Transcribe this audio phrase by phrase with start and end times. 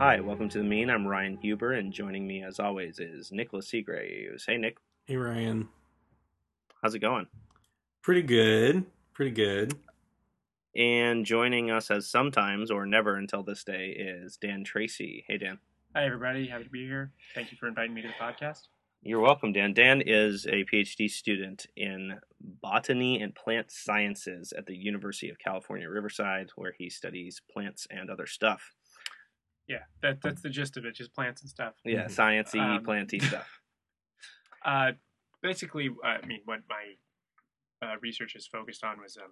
[0.00, 0.90] Hi, welcome to the Mean.
[0.90, 4.46] I'm Ryan Huber, and joining me, as always, is Nicholas Seagraves.
[4.46, 5.68] Hey, Nick, Hey Ryan.
[6.82, 7.26] how's it going?
[8.02, 8.86] Pretty good.
[9.12, 9.74] Pretty good.
[10.76, 15.24] And joining us as sometimes or never until this day is Dan Tracy.
[15.26, 15.58] Hey, Dan.
[15.96, 16.46] Hi, everybody.
[16.46, 17.12] Happy to be here.
[17.34, 18.68] Thank you for inviting me to the podcast.
[19.02, 19.72] You're welcome, Dan.
[19.74, 25.88] Dan is a PhD student in botany and plant sciences at the University of California,
[25.88, 28.74] Riverside, where he studies plants and other stuff.
[29.68, 31.74] Yeah, that, that's the gist of it, just plants and stuff.
[31.84, 32.10] Yeah, Mhm.
[32.44, 33.60] sciencey, Um, planty stuff.
[34.64, 34.92] Uh,
[35.42, 36.94] basically, uh, I mean, what my
[37.86, 39.30] uh, research is focused on was um,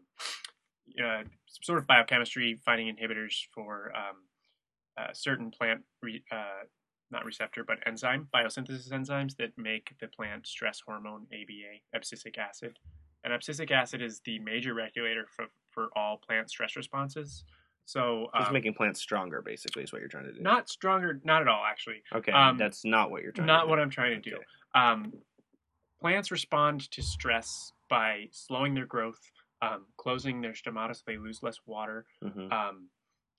[1.02, 1.22] uh,
[1.62, 4.16] sort of biochemistry, finding inhibitors for um,
[4.98, 6.64] uh, certain plant, re- uh,
[7.10, 12.78] not receptor, but enzyme, biosynthesis enzymes that make the plant stress hormone ABA, abscisic acid.
[13.24, 17.44] And abscisic acid is the major regulator for, for all plant stress responses.
[17.84, 20.40] So, Just um, making plants stronger, basically, is what you're trying to do.
[20.40, 22.02] not stronger, not at all, actually.
[22.14, 23.70] okay, um, that's not what you're trying to Not do.
[23.70, 24.36] what I'm trying to do.
[24.36, 24.44] Okay.
[24.74, 25.12] Um,
[26.00, 29.20] plants respond to stress by slowing their growth,
[29.62, 32.52] um, closing their stomata so they lose less water, Mhm.
[32.52, 32.90] um,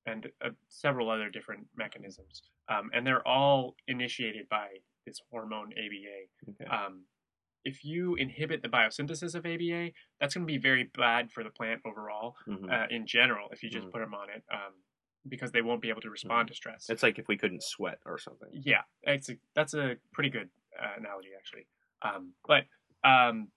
[0.05, 2.43] and uh, several other different mechanisms.
[2.69, 6.51] Um, and they're all initiated by this hormone ABA.
[6.51, 6.65] Okay.
[6.65, 7.05] Um,
[7.65, 11.49] if you inhibit the biosynthesis of ABA, that's going to be very bad for the
[11.49, 12.71] plant overall, Mhm.
[12.71, 13.91] uh, in general, if you just Mhm.
[13.91, 14.73] put them on it, um,
[15.27, 16.89] because they won't be able to respond to stress.
[16.89, 18.49] It's like if we couldn't sweat or something.
[18.53, 21.67] Yeah, it's a, that's a pretty good uh, analogy actually.
[22.03, 22.65] Um, but
[23.03, 23.51] um,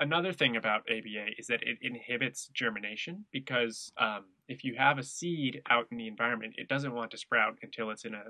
[0.00, 5.02] another thing about ABA is that it inhibits germination because um, if you have a
[5.02, 8.24] seed out in the environment, it doesn't want to sprout until it's in a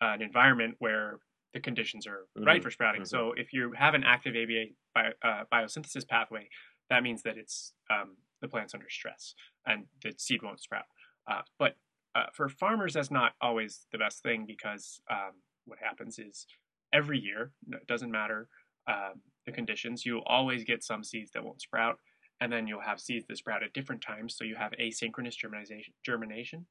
[0.00, 1.18] an environment where
[1.54, 3.04] the conditions are right Mhm, for sprouting.
[3.04, 3.06] mhm.
[3.06, 6.48] So if you have an active ABA bio, uh, biosynthesis pathway,
[6.88, 9.34] that means that it's um, the plant's under stress
[9.66, 10.86] and the seed won't sprout.
[11.26, 11.76] Uh, but
[12.14, 16.46] uh, for farmers, that's not always the best thing because um, what happens is
[16.92, 18.48] every year, it doesn't matter
[18.86, 21.98] um, the conditions, you'll always get some seeds that won't sprout,
[22.40, 24.36] and then you'll have seeds that sprout at different times.
[24.36, 25.94] So you have asynchronous germination.
[26.04, 26.66] Germination.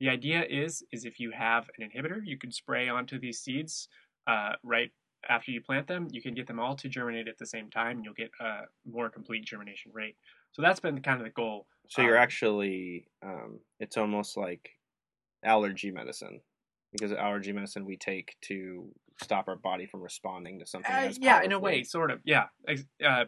[0.00, 3.88] The idea is, is if you have an inhibitor, you can spray onto these seeds
[4.26, 4.90] uh, right
[5.28, 6.08] after you plant them.
[6.10, 8.62] You can get them all to germinate at the same time, and you'll get a
[8.90, 10.16] more complete germination rate.
[10.52, 11.66] So that's been kind of the goal.
[11.88, 14.70] So you're Um, actually, um, it's almost like
[15.44, 16.40] allergy medicine
[16.92, 18.90] because allergy medicine we take to
[19.22, 20.92] stop our body from responding to something.
[20.94, 22.20] Uh, yeah, in a way, sort of.
[22.24, 22.46] Yeah,
[23.04, 23.24] uh,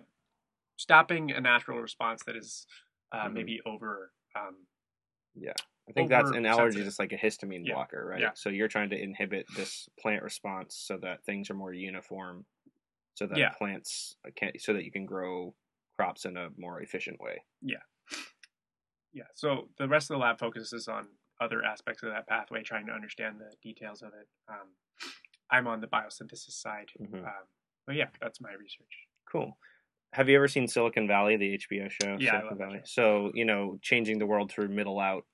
[0.76, 2.66] stopping a natural response that is
[3.12, 3.32] uh, Mhm.
[3.34, 4.12] maybe over.
[4.34, 4.66] Um,
[5.34, 5.52] yeah,
[5.88, 6.86] I think that's an allergy, sensitive.
[6.86, 8.20] just like a histamine Yeah, blocker, right?
[8.20, 8.32] yeah.
[8.34, 12.47] So you're trying to inhibit this plant response so that things are more uniform,
[13.14, 13.50] so that Yeah.
[13.52, 15.54] plants can, so that you can grow
[15.94, 17.44] crops in a more efficient way.
[17.60, 17.82] Yeah.
[19.12, 19.28] Yeah.
[19.34, 22.92] So the rest of the lab focuses on other aspects of that pathway, trying to
[22.92, 24.28] understand the details of it.
[24.48, 24.75] Um,
[25.52, 27.24] I'm on the biosynthesis side, Mhm.
[27.24, 27.46] um,
[27.86, 29.06] but yeah, that's my research.
[29.30, 29.56] Cool.
[30.14, 32.16] Have you ever seen Silicon Valley, the HBO show?
[32.18, 32.80] Yeah, Silicon Valley.
[32.84, 35.26] So you know, changing the world through middle out,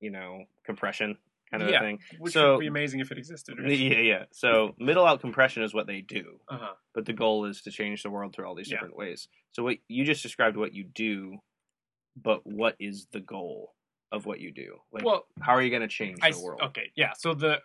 [0.00, 1.18] you know, compression
[1.50, 1.80] kind of Yeah.
[1.80, 2.00] thing.
[2.18, 3.56] Which So- would be amazing if it existed.
[3.58, 3.68] Right?
[3.78, 4.24] Yeah, yeah.
[4.32, 6.74] So middle out compression is what they do, Uh-huh.
[6.92, 8.78] but the goal is to change the world through all these Yeah.
[8.78, 9.28] different ways.
[9.52, 11.38] So what you just described what you do,
[12.16, 13.74] but what is the goal
[14.10, 14.80] of what you do?
[14.90, 16.60] Like, well, how are you going to change I the world?
[16.62, 17.12] okay, yeah.
[17.12, 17.62] So the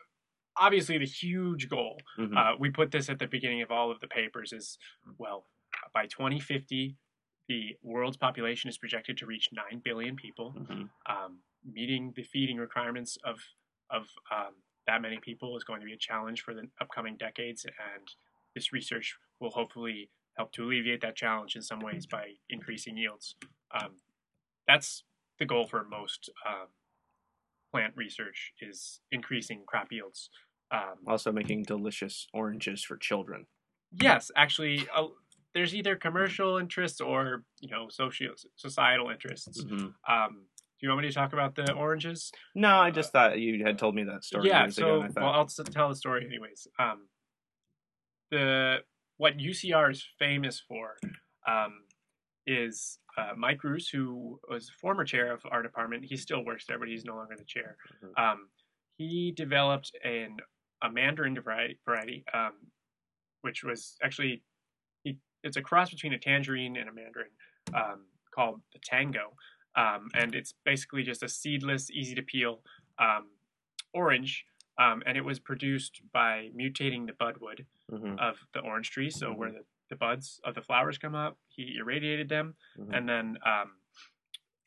[0.58, 2.36] obviously the huge goal Mhm.
[2.38, 4.78] uh, we put this at the beginning of all of the papers is
[5.18, 5.48] well
[5.94, 6.96] by 2050
[7.48, 10.54] the world's population is projected to reach 9 billion people.
[10.54, 10.90] Mhm.
[11.08, 13.44] um, meeting the feeding requirements of
[13.90, 14.56] of um,
[14.88, 18.16] that many people is going to be a challenge for the upcoming decades and
[18.56, 23.36] this research will hopefully help to alleviate that challenge in some ways by increasing yields.
[23.72, 24.02] Um,
[24.66, 25.04] that's
[25.40, 26.70] the goal for most um,
[27.72, 30.30] plant research is increasing crop yields
[30.72, 33.46] um, Also making delicious oranges for children.
[33.92, 35.08] Yes, actually, uh,
[35.54, 39.64] there's either commercial interests or you know socio societal interests.
[39.64, 39.94] Mhm.
[40.08, 42.32] Um, do you want me to talk about the oranges?
[42.56, 44.72] No, I just thought you had told me that story yeah, ago.
[44.72, 46.68] so I well, I'll tell the story anyways.
[46.80, 47.10] Um,
[48.32, 48.78] the
[49.18, 50.98] what UCR is famous for
[51.48, 51.84] um,
[52.48, 56.06] is uh, Mike Roose, who was former chair of our department.
[56.06, 57.78] He still works there, but he's no longer the chair.
[58.04, 58.24] Mhm.
[58.24, 58.50] Um,
[58.98, 60.38] he developed an
[60.82, 61.36] a mandarin
[61.86, 62.54] variety, um,
[63.42, 64.44] which was actually
[65.44, 67.32] it's a cross between a tangerine and a mandarin
[67.74, 69.36] um, called the Tango,
[69.76, 72.62] um, and it's basically just a seedless, easy to peel
[73.00, 73.30] um,
[73.94, 74.46] orange.
[74.78, 79.10] Um, and it was produced by mutating the budwood hmm of the orange tree.
[79.10, 79.38] So Mhm.
[79.38, 83.38] where the, the buds of the flowers come up, he irradiated them, hmm and then
[83.46, 83.78] um,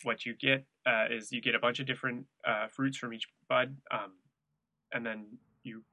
[0.03, 3.27] what you get uh, is you get a bunch of different uh, fruits from each
[3.49, 4.13] bud, um,
[4.93, 5.85] and then you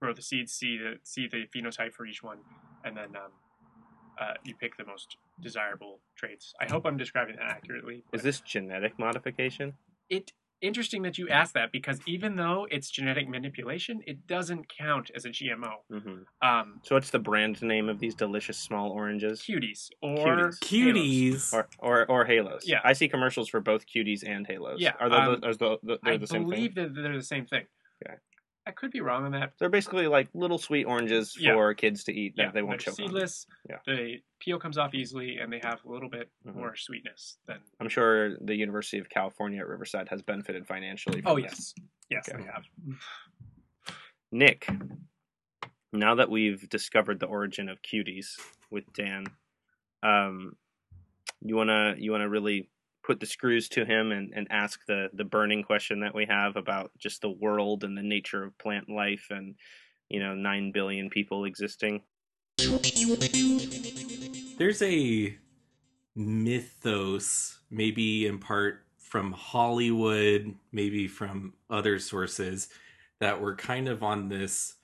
[0.00, 2.38] grow the seeds, see the see the phenotype for each one,
[2.84, 3.32] and then um,
[4.20, 6.52] uh, you pick the most desirable traits.
[6.60, 8.04] I hope I'm describing that accurately.
[8.12, 9.74] Is this genetic modification?
[10.10, 15.10] it interesting that you asked that because even though it's genetic manipulation, it doesn't count
[15.14, 15.72] as a GMO.
[15.90, 19.42] hmm Um, So what's the brand name of these delicious small oranges?
[19.42, 20.58] cuties or Cuties.
[20.60, 21.52] Cuties.
[21.52, 22.62] Or, or or halos.
[22.66, 22.80] Yeah.
[22.84, 24.80] I see commercials for both cuties and halos.
[24.80, 26.50] Yeah, Are those, um, are those the, they're I the same thing?
[26.50, 27.64] believe that they're the same thing.
[28.04, 28.16] Okay.
[28.66, 29.52] I could be wrong on that.
[29.58, 31.52] They're basically like little sweet oranges Yeah.
[31.54, 33.08] for kids to eat that yeah, they won't they're choke on.
[33.08, 33.46] seedless.
[33.68, 33.76] Yeah.
[33.86, 36.54] The peel comes off easily, and they have a little bit Mhm.
[36.54, 37.58] more sweetness than.
[37.80, 41.20] I'm sure the University of California at Riverside has benefited financially.
[41.20, 41.74] From Oh yes,
[42.08, 42.38] yes, Okay.
[42.42, 42.64] they have.
[44.32, 44.66] Nick,
[45.92, 48.40] now that we've discovered the origin of cuties
[48.70, 49.26] with Dan,
[50.02, 50.56] um,
[51.42, 52.70] you wanna you wanna really
[53.04, 56.56] put the screws to him and, and ask the the burning question that we have
[56.56, 59.54] about just the world and the nature of plant life and
[60.08, 62.02] you know nine billion people existing.
[64.58, 65.36] There's a
[66.14, 72.68] mythos, maybe in part from Hollywood, maybe from other sources,
[73.20, 74.74] that we're kind of on this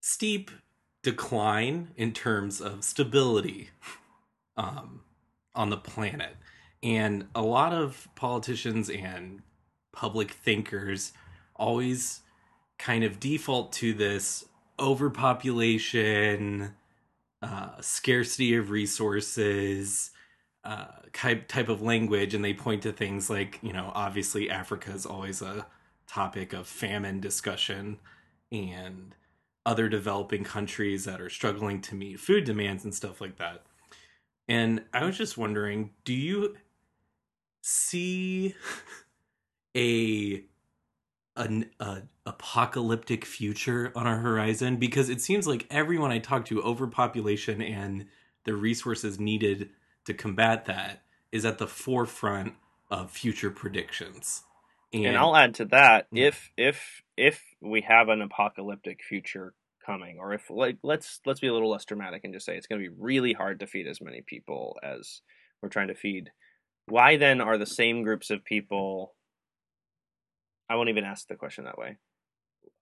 [0.00, 0.50] steep
[1.02, 3.70] decline in terms of stability
[4.56, 5.00] um,
[5.54, 6.36] on the planet.
[6.82, 9.42] And a lot of politicians and
[9.92, 11.12] public thinkers
[11.54, 12.20] always
[12.78, 14.44] kind of default to this
[14.78, 16.74] overpopulation,
[17.42, 20.10] uh, scarcity of resources
[20.66, 24.90] uh, type type of language, and they point to things like you know obviously Africa
[24.90, 25.64] is always a
[26.08, 27.98] topic of famine discussion,
[28.50, 29.14] and
[29.64, 33.62] other developing countries that are struggling to meet food demands and stuff like that.
[34.48, 36.56] And I was just wondering, do you
[37.66, 38.54] see
[39.76, 40.44] a
[41.34, 46.62] an a apocalyptic future on our horizon because it seems like everyone I talk to
[46.62, 48.06] overpopulation and
[48.44, 49.70] the resources needed
[50.04, 51.02] to combat that
[51.32, 52.54] is at the forefront
[52.88, 54.44] of future predictions.
[54.94, 56.20] And, I'll add to that Mm.
[56.20, 59.54] if if if we have an apocalyptic future
[59.84, 62.68] coming, or if like let's let's be a little less dramatic and just say it's
[62.68, 65.20] going to be really hard to feed as many people as
[65.60, 66.30] we're trying to feed.
[66.86, 69.14] Why then are the same groups of people?
[70.68, 71.98] I won't even ask the question that way.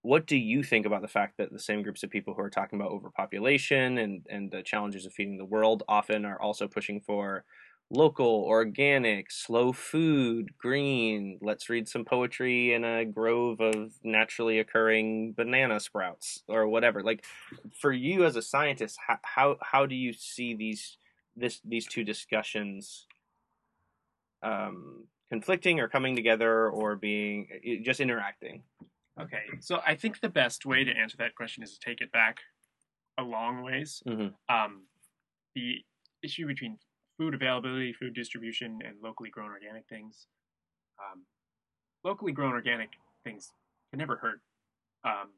[0.02, 2.50] What do you think about the fact that the same groups of people who are
[2.50, 7.00] talking about overpopulation and and the challenges of feeding the world often are also pushing
[7.00, 7.44] for
[7.90, 11.38] local, organic, slow food, green.
[11.40, 17.02] Let's read some poetry in a grove of naturally occurring banana sprouts or whatever.
[17.02, 17.24] Like
[17.80, 20.98] for you as a scientist, how how, how do you see these
[21.36, 23.06] this these two discussions
[24.44, 27.48] um, conflicting or coming together or being
[27.82, 28.62] just interacting?
[29.20, 32.12] Okay, so I think the best way to answer that question is to take it
[32.12, 32.38] back
[33.18, 34.02] a long ways.
[34.06, 34.34] Mhm.
[34.48, 34.88] Um,
[35.54, 35.84] the
[36.22, 36.78] issue between
[37.16, 40.26] food availability, food distribution, and locally grown organic things.
[40.98, 41.26] Um,
[42.02, 42.90] locally grown organic
[43.24, 43.52] things
[43.90, 44.40] can never hurt.
[45.04, 45.30] Um,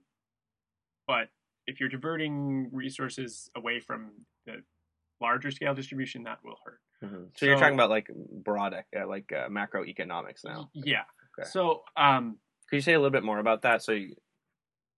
[1.06, 1.28] but
[1.66, 4.64] if you're diverting resources away from the
[5.20, 6.80] larger scale distribution, that will hurt.
[7.35, 8.08] So, you're talking about like
[8.44, 10.70] broad, uh, like uh, macroeconomics now.
[10.73, 11.02] Yeah.
[11.38, 11.49] Okay.
[11.49, 12.38] So, um,
[12.70, 13.82] Could you say a little bit more about that?
[13.82, 14.14] So you,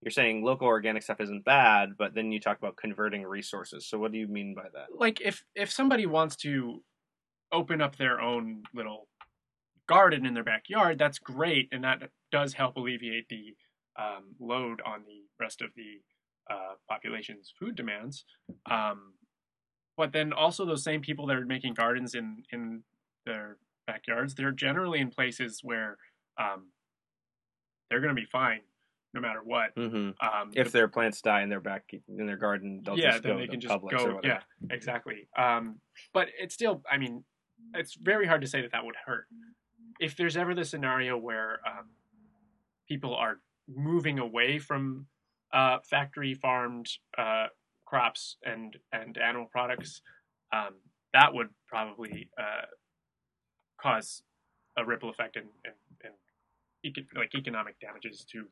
[0.03, 3.89] you're saying local organic stuff isn't bad, but then you talk about converting resources.
[3.89, 4.97] So what do you mean by that?
[4.97, 6.83] like if if somebody wants to
[7.53, 9.09] open up their own little
[9.89, 13.57] garden in their backyard, that's great, and that does help alleviate the
[13.99, 16.01] um, load on the rest of the
[16.55, 18.25] uh, population's food demands.
[18.71, 19.15] Um,
[19.99, 22.85] but then also those same people that are making gardens in in
[23.27, 25.99] their backyards, they're generally in places where
[26.39, 26.69] um,
[27.91, 28.61] they're going to be fine
[29.13, 29.73] no matter what.
[29.75, 33.25] hmm Um, If their plants die in their back in their garden, they'll yeah, just
[33.25, 34.21] then go they can just go.
[34.23, 34.41] Yeah,
[34.71, 35.29] exactly.
[35.37, 35.81] Um,
[36.13, 37.25] but it's still, I mean,
[37.75, 39.27] it's very hard to say that that would hurt.
[39.99, 41.91] If there's ever the scenario where um,
[42.87, 45.07] people are moving away from
[45.53, 47.47] uh, factory farmed uh,
[47.91, 50.03] crops and and animal products,
[50.53, 50.75] um,
[51.13, 52.67] that would probably uh,
[53.81, 54.23] cause
[54.77, 56.15] a ripple effect and and, and
[56.85, 58.45] eco- like economic damages to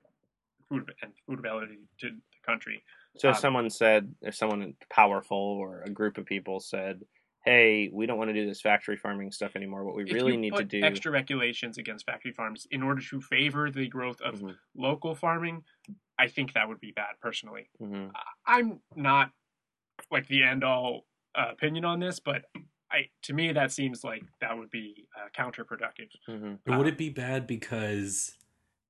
[0.68, 2.82] food and food availability to the country.
[3.18, 7.02] So if Um, someone said, if someone powerful or a group of people said,
[7.46, 9.84] hey, we don't want to do this factory farming stuff anymore.
[9.84, 10.82] What we If really you need to do.
[10.86, 15.64] extra regulations against factory farms in order to favor the growth of Mhm, local farming,
[16.18, 17.70] I think that would be bad personally.
[17.80, 18.16] mhm.
[18.46, 19.32] I'm not
[20.10, 22.46] like the end all uh, opinion on this, but
[22.90, 26.10] I to me that seems like that would be uh, counterproductive.
[26.28, 26.60] Mhm.
[26.68, 28.36] Or would it be bad because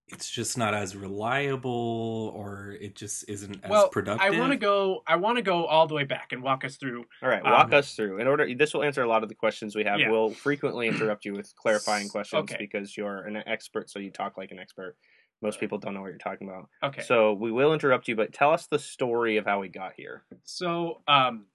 [0.08, 4.24] it's just not as reliable or it just isn't as well, productive?
[4.24, 5.02] I want to go.
[5.06, 7.04] I want to go all the way back and walk us through.
[7.22, 8.18] All right, walk Um, us through.
[8.18, 9.98] In order, this will answer a lot of the questions we have.
[9.98, 10.10] Yeah.
[10.10, 12.56] We'll frequently interrupt you with clarifying questions Okay.
[12.58, 14.96] because you're an expert, so you talk like an expert.
[15.42, 16.68] Most people don't know what you're talking about.
[16.82, 19.92] Okay, So we will interrupt you, but tell us the story of how we got
[19.94, 20.24] here.
[20.44, 21.46] So, um,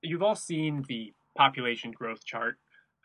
[0.00, 2.56] you've all seen the population growth chart.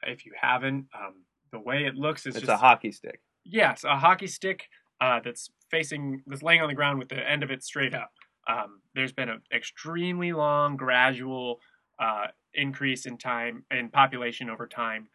[0.04, 1.16] If you haven't, um,
[1.52, 3.20] the way it looks is It's just a hockey stick.
[3.50, 4.70] Yes, a hockey stick
[5.02, 8.12] uh, that's facing that's laying on the ground with the end of it straight up.
[8.48, 11.60] Um, there's been an extremely long, gradual
[12.00, 15.10] uh, increase in time in population over time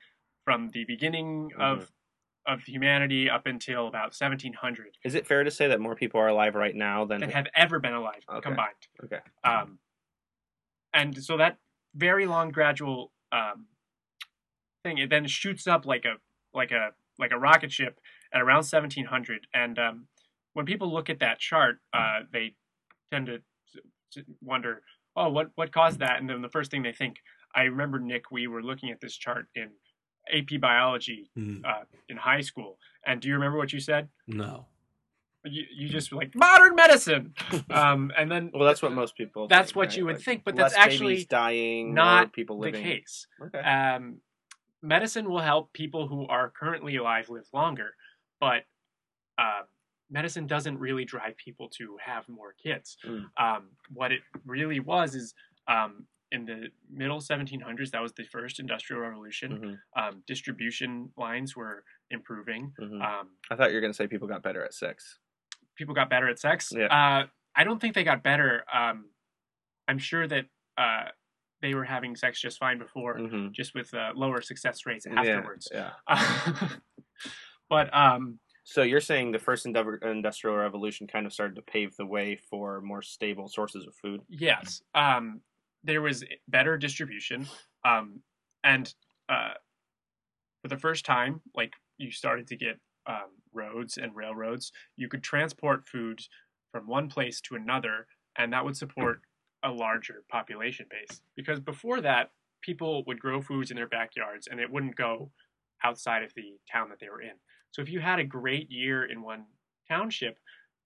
[0.45, 1.91] from the beginning of
[2.45, 6.27] of humanity up until about 1700 Is it fair to say that more people are
[6.27, 7.21] alive right now than?
[7.21, 8.41] that have ever been alive Okay.
[8.41, 8.75] combined.
[9.05, 9.21] Okay.
[9.45, 9.79] Um,
[10.93, 11.59] and so that
[11.95, 13.67] very long gradual um,
[14.85, 16.15] thing it then shoots up like a
[16.53, 18.01] like a like a rocket ship
[18.33, 20.07] at around 1700 and um,
[20.55, 22.55] when people look at that chart uh, they
[23.11, 23.39] tend to,
[24.12, 24.83] to wonder
[25.17, 27.17] oh what what caused that and then the first thing they think
[27.55, 29.69] i remember nick we were looking at this chart in
[30.33, 34.67] ap biology Mm, uh, in high school and do you remember what you said no.
[35.45, 37.35] you, you just were like modern medicine
[37.71, 39.49] um, and then Well, that's what most people.
[39.49, 39.97] That's think, what right?
[39.97, 43.27] you would Like, think, but that's actually dying, not more people the case.
[43.45, 43.59] Okay.
[43.59, 44.19] Um,
[44.83, 47.95] medicine will help people who are currently alive live longer,
[48.42, 48.64] but
[49.38, 49.62] uh,
[50.11, 52.96] medicine doesn't really drive people to have more kids.
[53.06, 53.26] Mm.
[53.40, 55.32] Um, what it really was is
[55.68, 59.50] um, in the middle 1700s, that was the first industrial revolution.
[59.52, 62.72] Mhm, Um, distribution lines were improving.
[62.80, 63.00] mhm.
[63.00, 65.18] Um, I thought you were going to say people got better at sex.
[65.76, 66.70] people got better at sex.
[66.76, 66.87] Yeah.
[66.99, 68.62] Uh, I don't think they got better.
[68.72, 69.08] Um,
[69.88, 70.44] I'm sure that
[70.76, 71.06] uh,
[71.62, 75.68] they were having sex just fine before, hmm just with uh, lower success rates afterwards.
[75.72, 76.68] Yeah, yeah.
[77.73, 82.05] but um, So you're saying the first industrial revolution kind of started to pave the
[82.05, 84.21] way for more stable sources of food.
[84.29, 85.41] yes, um,
[85.83, 87.47] there was better distribution,
[87.83, 88.21] um,
[88.62, 88.95] and
[89.31, 89.55] uh,
[90.61, 94.71] for the first time, like you started to get um, roads and railroads.
[94.97, 96.21] You could transport food
[96.73, 99.23] from one place to another, and that would support
[99.62, 101.23] a larger population base.
[101.37, 105.33] Because before that, people would grow foods in their backyards, and it wouldn't go
[105.83, 107.33] outside of the town that they were in.
[107.73, 109.47] So if you had a great year in one
[109.88, 110.38] township,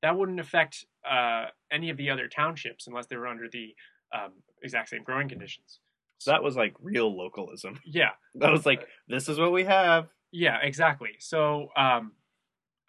[0.03, 3.75] that wouldn't affect uh, any of the other townships unless they were under the
[4.15, 5.81] um, exact same growing conditions.
[6.19, 7.79] So that was like real localism.
[7.85, 10.09] Yeah, That was like, this is what we have.
[10.33, 11.11] Yeah, exactly.
[11.19, 12.13] So um,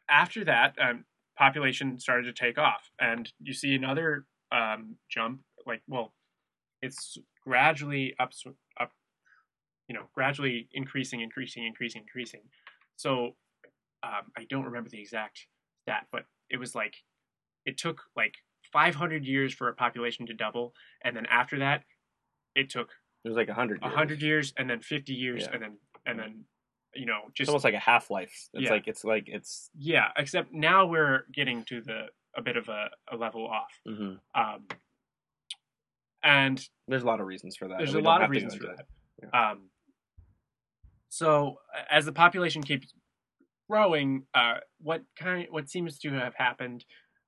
[0.09, 1.05] after that, um,
[1.37, 5.41] population started to take off, and you see another um, jump.
[5.65, 6.13] Like, well,
[6.81, 8.31] it's gradually up,
[8.79, 8.91] up,
[9.87, 12.41] you know, gradually increasing, increasing, increasing, increasing.
[12.95, 13.35] So
[14.03, 15.47] um, I don't remember the exact
[15.83, 16.95] stat, but it was like
[17.65, 18.35] it took like
[18.71, 20.73] 500 years for a population to double,
[21.03, 21.83] and then after that,
[22.55, 22.89] it took
[23.23, 23.81] It was like a hundred.
[23.81, 25.53] 100 years, and then 50 years, Yeah.
[25.53, 26.45] and then and then
[26.95, 28.47] you know It's just almost like a half life.
[28.53, 28.71] It's Yeah.
[28.71, 29.69] like it's like it's.
[29.77, 33.71] Yeah, except now we're getting to the a bit of a, a level off.
[33.85, 34.67] hmm Um,
[36.23, 37.77] and There's a lot of reasons for that.
[37.77, 38.85] there's a lot of reasons for that.
[39.23, 39.33] it.
[39.35, 39.69] Um,
[41.09, 42.93] so as the population keeps
[43.69, 46.85] growing, uh, what kind what seems to have happened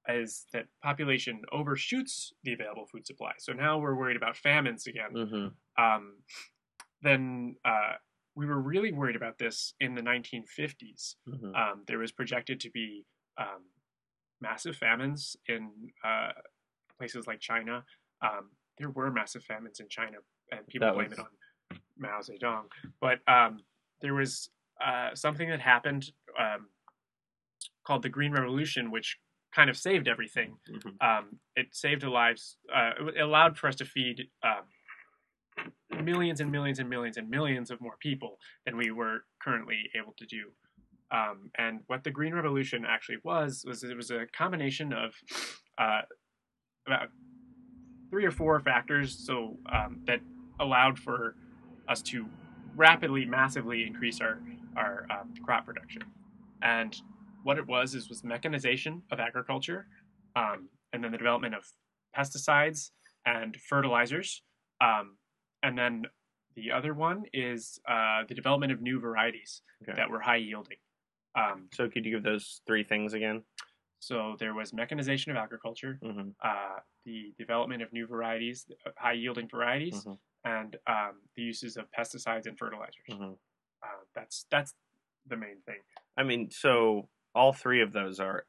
[0.07, 3.31] is that population overshoots the available food supply.
[3.37, 5.11] So now we're worried about famines again.
[5.13, 5.53] Mhm.
[5.77, 6.23] Um,
[7.01, 7.93] then uh,
[8.35, 11.15] we were really worried about this in the 1950s.
[11.27, 11.55] Mhm.
[11.55, 13.05] um, there was projected to be
[13.37, 13.63] um,
[14.41, 15.71] massive famines in
[16.03, 16.31] uh,
[16.97, 17.85] places like China.
[18.21, 20.17] Um, there were massive famines in China,
[20.51, 22.65] and people That blame was- it on Mao Zedong.
[22.99, 23.59] But um,
[24.01, 24.49] there was
[24.81, 26.69] uh, something that happened um,
[27.85, 29.17] called the Green Revolution, which
[29.53, 30.57] kind of saved everything.
[30.69, 31.01] Mhm.
[31.01, 32.57] Um, it saved lives.
[32.73, 37.71] Uh, it allowed for us to feed um, millions and millions and millions and millions
[37.71, 40.51] of more people than we were currently able to do.
[41.11, 45.15] Um, and what the Green Revolution actually was was it was a combination of
[45.79, 46.01] uh,
[46.85, 47.09] about
[48.11, 50.19] three or four factors, so um, that
[50.59, 51.35] allowed for
[51.87, 52.27] us to
[52.75, 54.39] rapidly, massively increase our
[54.77, 56.03] our um, crop production.
[56.61, 56.95] And
[57.43, 59.87] what it was is was mechanization of agriculture,
[60.35, 61.63] um, and then the development of
[62.17, 62.91] pesticides
[63.25, 64.43] and fertilizers,
[64.81, 65.17] um,
[65.63, 66.05] and then
[66.55, 69.93] the other one is uh, the development of new varieties Okay.
[69.95, 70.77] that were high yielding.
[71.35, 73.43] Um, So could you give those three things again?
[74.01, 76.29] so there was mechanization of agriculture, Mm-hmm.
[76.41, 78.65] uh, the development of new varieties,
[78.97, 80.17] high yielding varieties, Mhm.
[80.45, 83.03] and um, the uses of pesticides and fertilizers.
[83.09, 83.37] Mhm.
[83.83, 84.73] Uh, that's that's
[85.25, 85.81] the main thing.
[86.19, 88.45] I mean, so all three of those are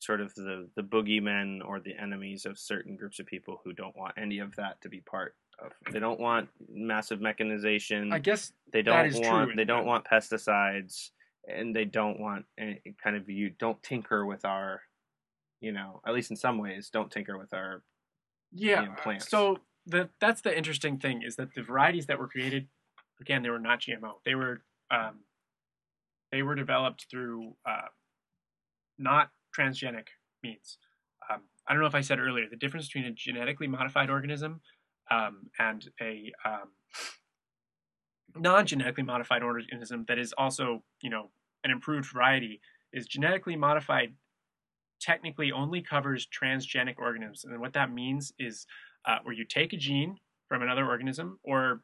[0.00, 3.96] sort of the the boogeymen or the enemies of certain groups of people who don't
[3.96, 5.34] want any of that to be part
[5.64, 5.72] of.
[5.90, 8.12] They don't want massive mechanization.
[8.12, 11.10] I guess they don't want true, they don't want pesticides,
[11.48, 14.82] and they don't want any kind of you don't tinker with our,
[15.60, 17.82] you know, at least in some ways, don't tinker with our.
[18.52, 18.84] yeah.
[18.84, 19.30] in plants.
[19.30, 22.68] So the that's the interesting thing is that the varieties that were created,
[23.18, 24.14] again, they were not GMO.
[24.26, 25.20] They were um,
[26.32, 27.88] they were developed through uh,
[28.98, 30.06] not transgenic
[30.42, 30.78] means.
[31.30, 34.60] Um, I don't know if I said earlier the difference between a genetically modified organism
[35.10, 36.70] um, and a um,
[38.36, 41.30] non-genetically modified organism that is also, you know,
[41.64, 42.60] an improved variety
[42.92, 44.14] is genetically modified.
[45.00, 48.66] Technically, only covers transgenic organisms, and what that means is
[49.04, 50.16] uh, where you take a gene
[50.48, 51.82] from another organism, or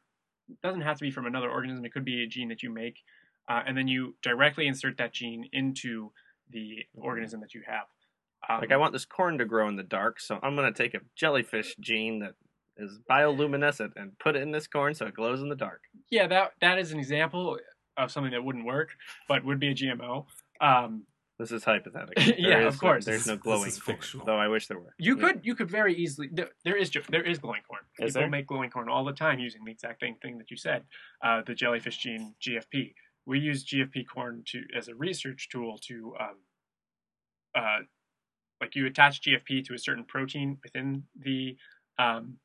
[0.49, 1.83] it doesn't have to be from another organism.
[1.83, 2.95] It could be a gene that you make,
[3.49, 6.11] uh, and then you directly insert that gene into
[6.51, 7.85] the organism that you have.
[8.47, 10.93] Um, Like I want this corn to grow in the dark, so I'm gonna take
[10.93, 12.35] a jellyfish gene that
[12.77, 15.81] is bioluminescent and put it in this corn so it glows in the dark.
[16.09, 17.57] yeah, that that is an example
[17.97, 18.91] of something that wouldn't work,
[19.27, 20.25] but would be a GMO.
[20.61, 21.03] Um,
[21.37, 22.23] This is hypothetical.
[22.37, 23.03] Yeah, There of course.
[23.05, 24.93] There's no This glowing is corn, though I wish there were.
[24.97, 25.21] you Yeah.
[25.23, 27.81] could you could very easily there, there is there is glowing corn.
[27.99, 28.29] Is People there?
[28.29, 30.85] make glowing corn all the time using the exact same thing that you said,
[31.21, 32.93] uh, the jellyfish gene GFP.
[33.25, 36.35] We use GFP corn to as a research tool to um,
[37.55, 37.79] uh,
[38.61, 41.57] like you attach GFP to a certain protein within the
[41.97, 42.37] um,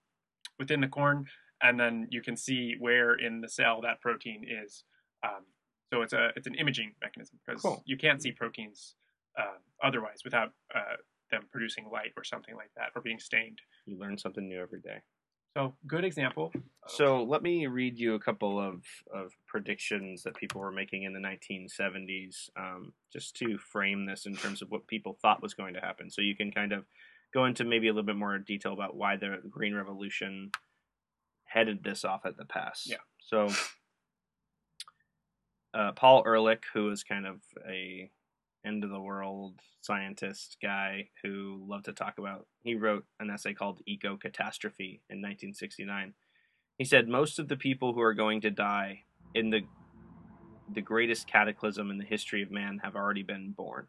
[0.58, 1.26] within the corn,
[1.62, 4.84] and then you can see where in the cell that protein is.
[5.22, 5.44] Um,
[5.92, 7.82] so it's a it's an imaging mechanism because Cool.
[7.86, 8.94] you can't see proteins
[9.38, 10.96] uh, otherwise without uh,
[11.30, 13.58] them producing light or something like that or being stained.
[13.86, 14.98] You learn something new every day.
[15.56, 16.52] So good example.
[16.88, 21.12] So let me read you a couple of, of predictions that people were making in
[21.12, 25.74] the 1970s, um, just to frame this in terms of what people thought was going
[25.74, 26.10] to happen.
[26.10, 26.84] So you can kind of
[27.32, 30.50] go into maybe a little bit more detail about why the Green Revolution
[31.44, 32.86] headed this off at the pass.
[32.86, 32.96] Yeah.
[33.20, 33.48] So
[35.72, 38.10] uh, Paul Ehrlich, who is kind of a
[38.64, 42.46] end of the world scientist guy who loved to talk about.
[42.62, 46.14] He wrote an essay called Eco Catastrophe in 1969.
[46.78, 49.62] He said most of the people who are going to die in the
[50.72, 53.86] the greatest cataclysm in the history of man have already been born.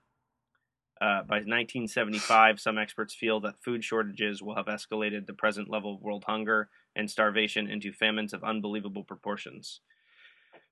[1.01, 5.95] Uh, by 1975, some experts feel that food shortages will have escalated the present level
[5.95, 9.81] of world hunger and starvation into famines of unbelievable proportions.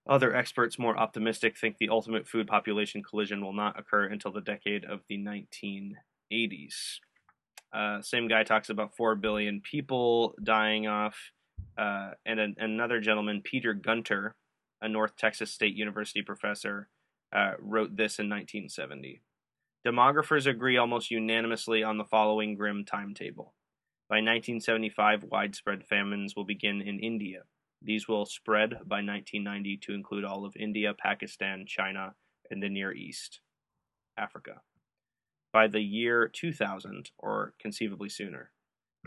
[0.08, 4.42] Other experts, more optimistic, think the ultimate food population collision will not occur until the
[4.42, 7.00] decade of the 1980s.
[7.74, 11.32] Uh, same guy talks about 4 billion people dying off.
[11.78, 14.36] Uh, and an, another gentleman, Peter Gunter,
[14.82, 16.90] a North Texas State University professor,
[17.34, 19.22] uh, wrote this in 1970.
[19.86, 23.54] Demographers agree almost unanimously on the following grim timetable.
[24.10, 27.44] By 1975, widespread famines will begin in India.
[27.84, 32.16] These will spread by 1990 to include all of India, Pakistan, China,
[32.50, 33.42] and the Near East,
[34.18, 34.62] Africa.
[35.52, 38.52] By the year 2000, or conceivably sooner,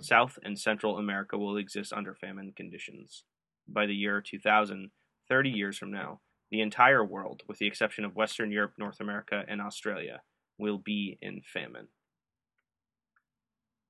[0.03, 3.25] South and Central America will exist under famine conditions.
[3.67, 4.91] By the year 2000,
[5.29, 9.45] 30 years from now, the entire world, with the exception of Western Europe, North America,
[9.49, 10.21] and Australia,
[10.59, 11.89] will be in famine.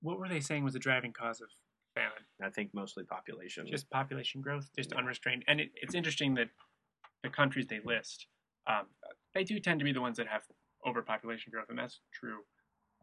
[0.01, 1.49] what were they saying was the driving cause of
[1.96, 2.24] famine?
[2.42, 3.66] I think mostly population.
[3.66, 5.44] Just population growth, just unrestrained.
[5.48, 6.48] And it, it's interesting that
[7.22, 8.26] the countries they list,
[8.66, 8.85] um,
[9.35, 10.42] they do tend to be the ones that have
[10.87, 12.40] overpopulation growth, and that's true.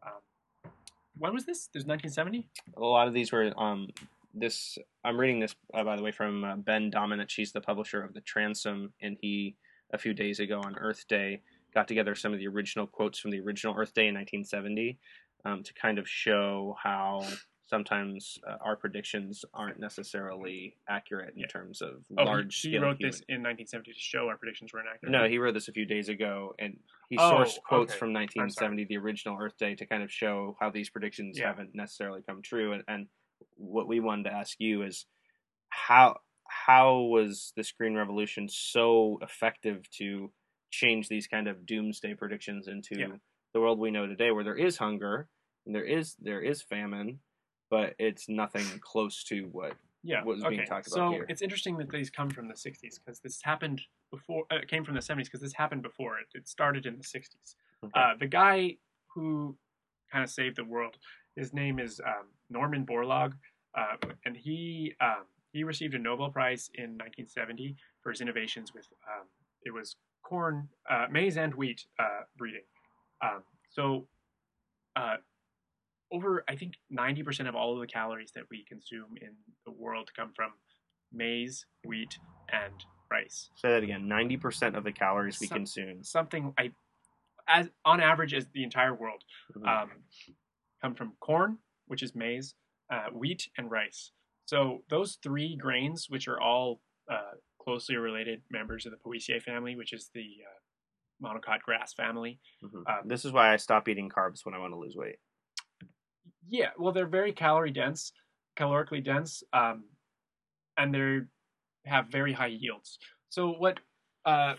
[0.06, 0.70] Um,
[1.18, 1.68] when was this?
[1.72, 2.48] There's 1970.
[2.76, 3.88] a lot of these were um
[4.36, 8.02] this i'm reading this uh, by the way from uh, Ben Domenech she's the publisher
[8.02, 9.54] of the transom and he
[9.92, 11.40] a few days ago on earth day
[11.72, 14.98] got together some of the original quotes from the original earth day in 1970
[15.44, 17.24] um, to kind of show how
[17.66, 21.46] sometimes uh, our predictions aren't necessarily accurate in Yeah.
[21.46, 24.72] terms of Oh, large he, he wrote human- this in 1970 to show our predictions
[24.72, 25.10] were inaccurate.
[25.12, 27.98] no, he wrote this a few days ago, and he Oh, sourced quotes okay.
[27.98, 31.48] from 1970, the original Earth Day, to kind of show how these predictions Yeah.
[31.48, 32.72] haven't necessarily come true.
[32.72, 33.08] And, and
[33.56, 35.06] what we wanted to ask you is
[35.68, 40.30] how how was this Green Revolution so effective to
[40.70, 43.16] change these kind of doomsday predictions into Yeah.
[43.54, 45.28] the world we know today, where there is hunger
[45.64, 47.20] and there is there is famine,
[47.74, 49.72] but it's nothing close to what
[50.04, 50.18] yeah.
[50.18, 50.56] what was okay.
[50.56, 51.26] being talked about so here.
[51.28, 53.80] it's interesting that these come from the 60s because this happened
[54.12, 54.44] before.
[54.52, 56.18] Uh, it came from the 70s because this happened before.
[56.18, 57.56] It, it started in the 60s.
[57.84, 58.00] Okay.
[58.00, 58.76] Uh, the guy
[59.12, 59.56] who
[60.12, 60.98] kind of saved the world,
[61.34, 63.32] his name is um, Norman Borlaug,
[63.76, 68.86] uh, and he um, he received a Nobel Prize in 1970 for his innovations with
[69.08, 69.26] um,
[69.64, 72.66] it was corn, uh, maize, and wheat uh, breeding.
[73.20, 74.06] Um, so,
[74.94, 75.16] uh,
[76.14, 79.30] over I think 90% of all of the calories that we consume in
[79.66, 80.52] the world come from
[81.12, 82.18] maize, wheat,
[82.52, 82.72] and
[83.10, 83.50] rice.
[83.56, 84.08] Say that again.
[84.08, 86.02] Ninety percent of the calories we Some- consume.
[86.04, 86.72] Something I,
[87.46, 89.22] as on average, as the entire world,
[89.54, 89.66] Mhm.
[89.68, 89.90] um,
[90.82, 92.54] come from corn, which is maize,
[92.90, 94.12] uh, wheat, and rice.
[94.46, 99.76] So those three grains, which are all uh, closely related members of the Poaceae family,
[99.76, 102.40] which is the uh, monocot grass family.
[102.62, 102.82] Mhm.
[102.88, 105.18] um, this is why I stop eating carbs when I want to lose weight.
[106.48, 108.12] Yeah, well, they're very calorie dense,
[108.58, 109.84] calorically dense, um,
[110.76, 111.20] and they
[111.88, 112.98] have very high yields.
[113.28, 113.80] So what
[114.24, 114.54] uh,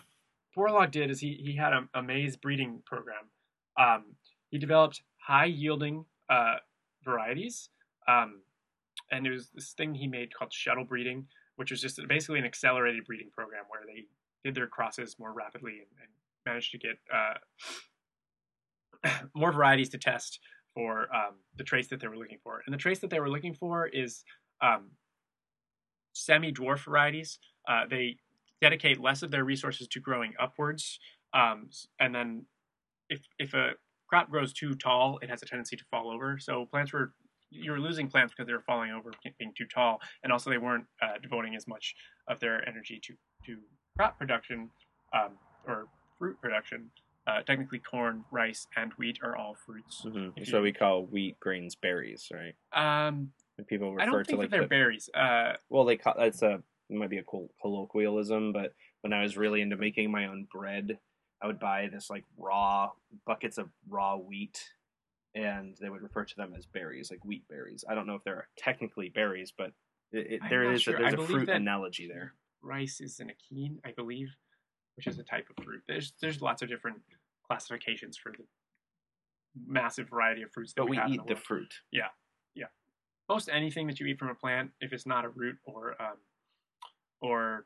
[0.58, 3.30] Borlaug did is he he had a, a maize breeding program.
[3.80, 4.15] Um,
[4.50, 6.56] he developed high yielding uh,
[7.04, 7.69] varieties,
[8.08, 8.41] um,
[9.12, 12.45] and there was this thing he made called shuttle breeding, which was just basically an
[12.45, 14.06] accelerated breeding program where they
[14.43, 16.10] did their crosses more rapidly and, and
[16.45, 17.34] managed to get uh,
[19.36, 20.39] more varieties to test
[20.76, 22.62] for um, the trace that they were looking for.
[22.66, 24.24] And the trace that they were looking for is
[24.62, 24.92] um,
[26.14, 27.40] semi-dwarf varieties.
[27.68, 28.18] Uh, they
[28.62, 31.00] dedicate less of their resources to growing upwards,
[31.34, 32.46] um, and then
[33.10, 33.72] if if a
[34.08, 36.38] crop grows too tall, it has a tendency to fall over.
[36.40, 37.14] So plants were
[37.50, 40.58] you were losing plants because they were falling over, being too tall, and also they
[40.58, 41.96] weren't uh, devoting as much
[42.28, 43.14] of their energy to
[43.46, 43.58] to
[43.98, 44.70] crop production
[45.14, 45.32] um,
[45.68, 46.90] or fruit production.
[47.28, 50.02] Uh, technically, corn, rice, and wheat are all fruits.
[50.04, 52.56] hmm If So you- we call wheat grains berries, right?
[52.72, 55.10] Um, And people refer I don't to think like that they're the, berries.
[55.14, 59.24] Uh, well, they call that's a it might be a col- colloquialism, but when I
[59.24, 61.00] was really into making my own bread,
[61.42, 62.92] I would buy this like raw
[63.26, 64.74] buckets of raw wheat,
[65.34, 67.84] and they would refer to them as berries, like wheat berries.
[67.90, 69.72] I don't know if they're technically berries, but
[70.12, 70.96] it, it, there is sure.
[70.96, 72.34] a, there's I a fruit analogy there.
[72.62, 74.30] rice is an achene, I believe,
[74.95, 75.81] which is a type of fruit.
[75.88, 76.97] There's there's lots of different
[77.47, 78.43] classifications for the
[79.67, 81.39] massive variety of fruits that But we have in eat the world.
[81.45, 81.73] fruit.
[81.91, 82.08] Yeah,
[82.55, 82.65] yeah.
[83.29, 86.17] Most anything that you eat from a plant, if it's not a root or um,
[87.21, 87.65] or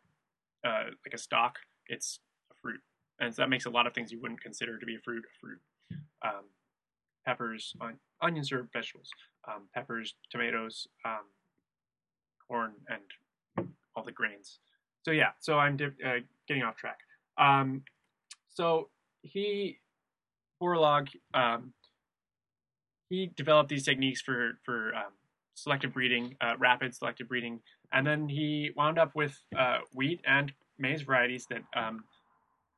[0.66, 2.20] uh, like a stalk, it's
[2.52, 2.80] a fruit,
[3.20, 5.24] and so that makes a lot of things you wouldn't consider to be a fruit
[5.26, 5.60] a fruit.
[6.22, 6.44] Um,
[7.26, 9.10] peppers, on, onions are vegetables.
[9.48, 11.24] Um, peppers, tomatoes, um,
[12.48, 14.60] corn, and all the grains.
[15.04, 17.00] So yeah, so I'm di- uh, getting off track.
[17.40, 17.84] Um,
[18.50, 18.90] so
[19.22, 19.80] he,
[20.62, 21.74] Borlaug, um,
[23.10, 25.14] he developed these techniques for for um,
[25.56, 27.60] selective breeding, uh, rapid selective breeding,
[27.92, 32.04] and then he wound up with uh, wheat and maize varieties that um,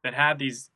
[0.04, 0.70] that had these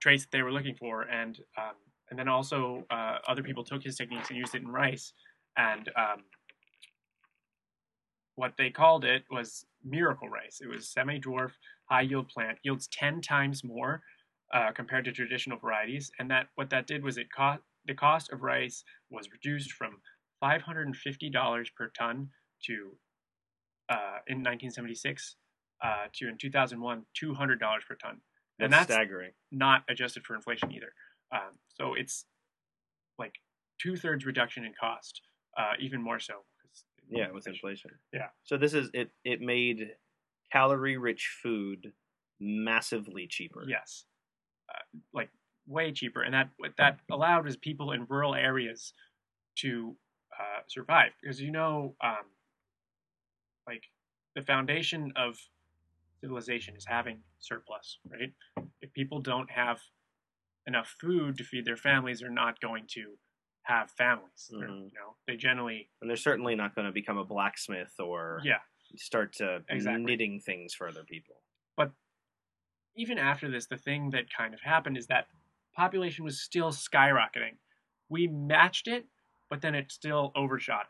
[0.00, 1.74] traits that they were looking for, and um,
[2.10, 5.12] and then also uh, other people took his techniques and used it in rice,
[5.56, 6.22] and um,
[8.36, 10.60] what they called it was miracle rice.
[10.62, 11.52] It was semi-dwarf,
[11.90, 14.02] high-yield plant, yields ten times more
[14.52, 18.30] uh, compared to traditional varieties, and that what that did was it cost the cost
[18.32, 19.98] of rice was reduced from
[20.40, 22.28] five hundred and fifty dollars per ton
[22.66, 22.96] to
[23.88, 25.36] uh, in 1976
[25.82, 28.20] uh, to in 2001 two hundred dollars per ton,
[28.58, 29.32] and That's that's staggering.
[29.50, 30.92] not adjusted for inflation either.
[31.32, 32.26] Um, so it's
[33.18, 33.34] like
[33.80, 35.22] two thirds reduction in cost,
[35.58, 36.44] uh, even more so.
[37.10, 37.90] Yeah, with inflation.
[38.12, 38.28] Yeah.
[38.44, 39.10] So this is it.
[39.24, 39.90] It made
[40.52, 41.92] calorie-rich food
[42.40, 43.64] massively cheaper.
[43.68, 44.04] Yes,
[44.72, 45.30] uh, like
[45.66, 48.92] way cheaper, and that what that allowed was people in rural areas
[49.58, 49.96] to
[50.38, 52.24] uh, survive because you know, um,
[53.66, 53.82] like
[54.34, 55.36] the foundation of
[56.20, 58.32] civilization is having surplus, right?
[58.80, 59.78] If people don't have
[60.66, 63.16] enough food to feed their families, they're not going to
[63.70, 64.50] have families.
[64.52, 64.60] Mhm.
[64.92, 68.60] You know, they generally, And they're certainly not going to become a blacksmith or yeah.
[68.96, 70.04] start to Exactly.
[70.04, 71.36] knitting things for other people.
[71.76, 71.92] But
[72.96, 75.28] even after this, the thing that kind of happened is that
[75.74, 77.56] population was still skyrocketing.
[78.08, 79.06] We matched it,
[79.48, 80.86] but then it still overshot.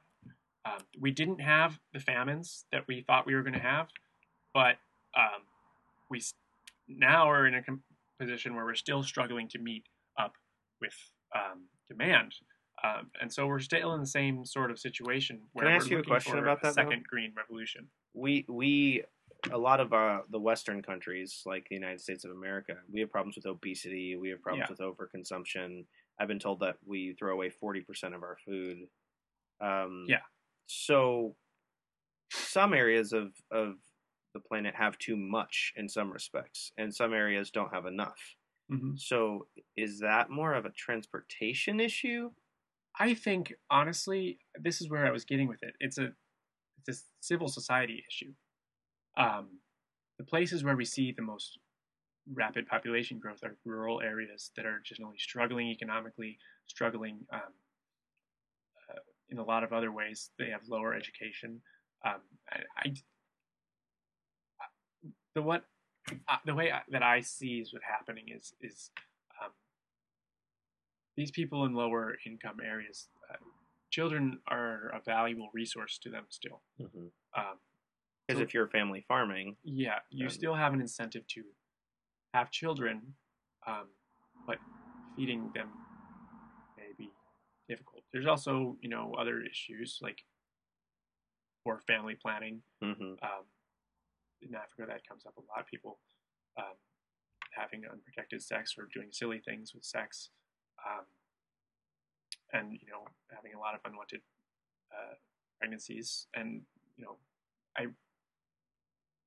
[0.65, 3.89] Um, we didn't have the famines that we thought we were going to have,
[4.55, 4.77] but
[5.17, 5.43] um,
[6.11, 6.21] we
[6.89, 7.83] now are in a com-
[8.19, 9.85] position where we're still struggling to meet
[10.19, 10.35] up
[10.81, 10.95] with
[11.35, 12.35] um, demand.
[12.83, 15.91] Um, and so we're still in the same sort of situation where I we're ask
[15.91, 17.89] you a question about that, second green revolution.
[18.15, 19.05] We we
[19.53, 23.11] a lot of uh, the Western countries, like the United States of America, we have
[23.11, 24.17] problems with obesity.
[24.17, 24.77] We have problems Yeah.
[24.87, 25.87] with overconsumption.
[26.19, 28.89] I've been told that we throw away forty percent of our food.
[29.61, 30.23] Um, Yeah.
[30.67, 31.37] So,
[32.31, 33.75] some areas of of
[34.35, 38.37] the planet have too much in some respects, and some areas don't have enough.
[38.71, 38.99] Mhm.
[38.99, 42.31] So, is that more of a transportation issue?
[43.01, 45.75] I think honestly, this is where I was getting with it.
[45.81, 46.13] It's a
[46.87, 48.33] it's a civil society issue.
[49.17, 49.59] Um,
[50.19, 51.59] the places where we see the most
[52.35, 57.41] rapid population growth are rural areas that are generally struggling economically, struggling um,
[58.91, 58.99] uh,
[59.31, 60.31] in a lot of other ways.
[60.39, 61.63] They have lower education.
[62.05, 62.95] Um, I, I
[65.35, 65.65] the what
[66.29, 68.91] uh, the way I, that I see is what happening is is
[71.17, 73.37] these people in lower income areas, uh,
[73.91, 76.63] children are a valuable resource to them still.
[76.79, 81.45] Because Um, if you're family farming, yeah, you Um, still have an incentive to
[82.33, 83.17] have children,
[83.67, 83.89] um,
[84.47, 84.59] but
[85.17, 85.69] feeding them
[86.77, 87.11] may be
[87.69, 88.05] difficult.
[88.13, 90.25] There's also, you know, other issues like
[91.65, 92.63] poor family planning.
[92.81, 93.47] hmm Um,
[94.41, 95.67] in Africa, that comes up a lot.
[95.67, 96.01] People
[96.57, 96.77] um,
[97.53, 100.31] having unprotected sex or doing silly things with sex,
[100.87, 101.05] um,
[102.53, 104.21] and you know, having a lot of unwanted
[104.93, 105.15] uh,
[105.59, 106.27] pregnancies.
[106.35, 106.63] And
[106.97, 107.17] you know,
[107.77, 107.83] I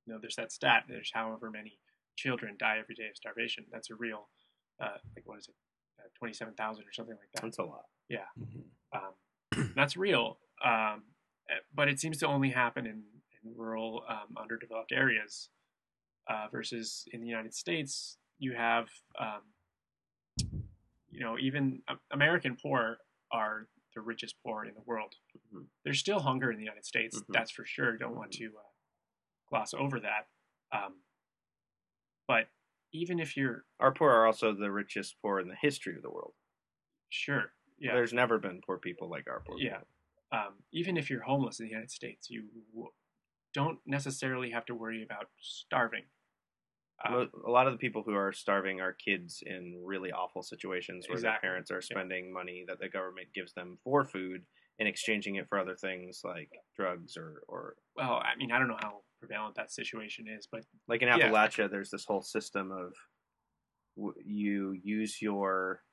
[0.06, 0.84] you know, there's that stat.
[0.88, 1.80] There's however many
[2.16, 3.66] children die every day of starvation.
[3.72, 4.28] That's a real,
[4.82, 5.56] uh, like what is it,
[6.00, 7.42] uh, twenty-seven thousand or something like that.
[7.44, 7.86] that's a lot.
[8.12, 8.64] Mhm.
[8.94, 11.04] Um, that's real, um,
[11.50, 13.04] eh, but it seems to only happen in,
[13.44, 15.50] in rural, um, underdeveloped areas.
[16.30, 18.88] Uh, versus in the United States, you have,
[19.20, 19.42] um,
[21.14, 22.98] you know, even American poor
[23.32, 25.16] are the richest poor in the world.
[25.54, 25.68] Mhm.
[25.84, 27.34] There's still hunger in the United States, Mhm.
[27.34, 27.98] that's for sure.
[27.98, 28.62] Don't want to uh,
[29.48, 30.30] gloss over that.
[30.72, 31.04] Um,
[32.28, 32.50] but
[32.92, 36.10] even if you're Our poor are also the richest poor in the history of the
[36.12, 36.36] world.
[37.10, 39.80] sure, yeah, There's never been poor people like our poor Yeah.
[39.80, 39.88] people.
[40.32, 42.92] um, even if you're homeless in the United States, you w-
[43.54, 46.10] don't necessarily have to worry about starving.
[47.12, 51.08] Mo- a lot of the people who are starving are kids in really awful situations
[51.08, 51.46] where Exactly.
[51.48, 54.46] their parents are spending money that the government gives them for food
[54.80, 58.68] and exchanging it for other things like drugs or, or well, I mean, I don't
[58.68, 61.18] know how prevalent that situation is, but like in Yeah.
[61.20, 62.94] Appalachia, there's this whole system of
[63.98, 65.84] w- you use your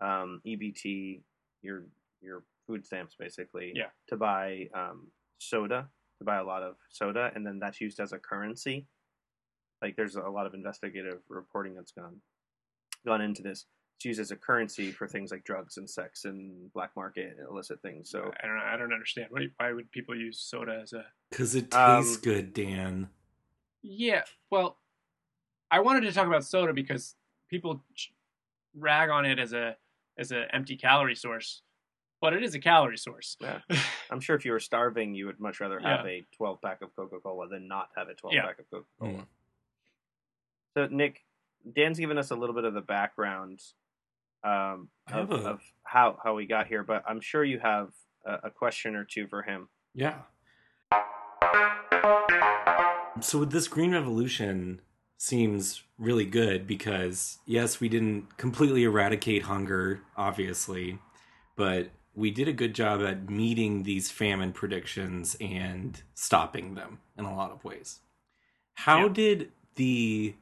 [0.00, 1.22] um, EBT,
[1.62, 1.86] your
[2.20, 3.90] your food stamps basically, Yeah.
[4.08, 8.12] to buy um, soda, to buy a lot of soda, and then that's used as
[8.12, 8.86] a currency.
[9.82, 12.16] Like there's a lot of investigative reporting that's gone
[13.06, 13.66] gone into this.
[13.96, 17.48] It's used as a currency for things like drugs and sex and black market and
[17.48, 18.10] illicit things.
[18.10, 18.62] So I don't know.
[18.64, 19.28] I don't understand.
[19.30, 21.04] Why, why would people use soda as a?
[21.32, 23.08] Cause it Um, tastes good, Dan.
[23.82, 24.22] Yeah.
[24.50, 24.78] Well,
[25.70, 27.14] I wanted to talk about soda because
[27.50, 27.84] people
[28.76, 29.76] rag on it as a
[30.16, 31.62] as an empty calorie source,
[32.20, 33.36] but it is a calorie source.
[33.40, 33.60] Yeah.
[34.10, 36.10] I'm sure if you were starving, you would much rather have Yeah.
[36.10, 38.46] a 12 pack of Coca Cola than not have a 12 Yeah.
[38.46, 39.12] pack of Coca Cola.
[39.12, 39.26] Mm.
[40.78, 41.24] So, Nick,
[41.74, 43.58] Dan's given us a little bit of the background
[44.44, 47.88] um, of, a- of how, how we got here, but I'm sure you have
[48.24, 49.68] a, a question or two for him.
[49.92, 50.18] Yeah.
[53.20, 54.80] So with this green revolution
[55.16, 61.00] seems really good because yes, we didn't completely eradicate hunger, obviously,
[61.56, 67.24] but we did a good job at meeting these famine predictions and stopping them in
[67.24, 67.98] a lot of ways.
[68.74, 69.12] How Yeah.
[69.12, 70.34] did the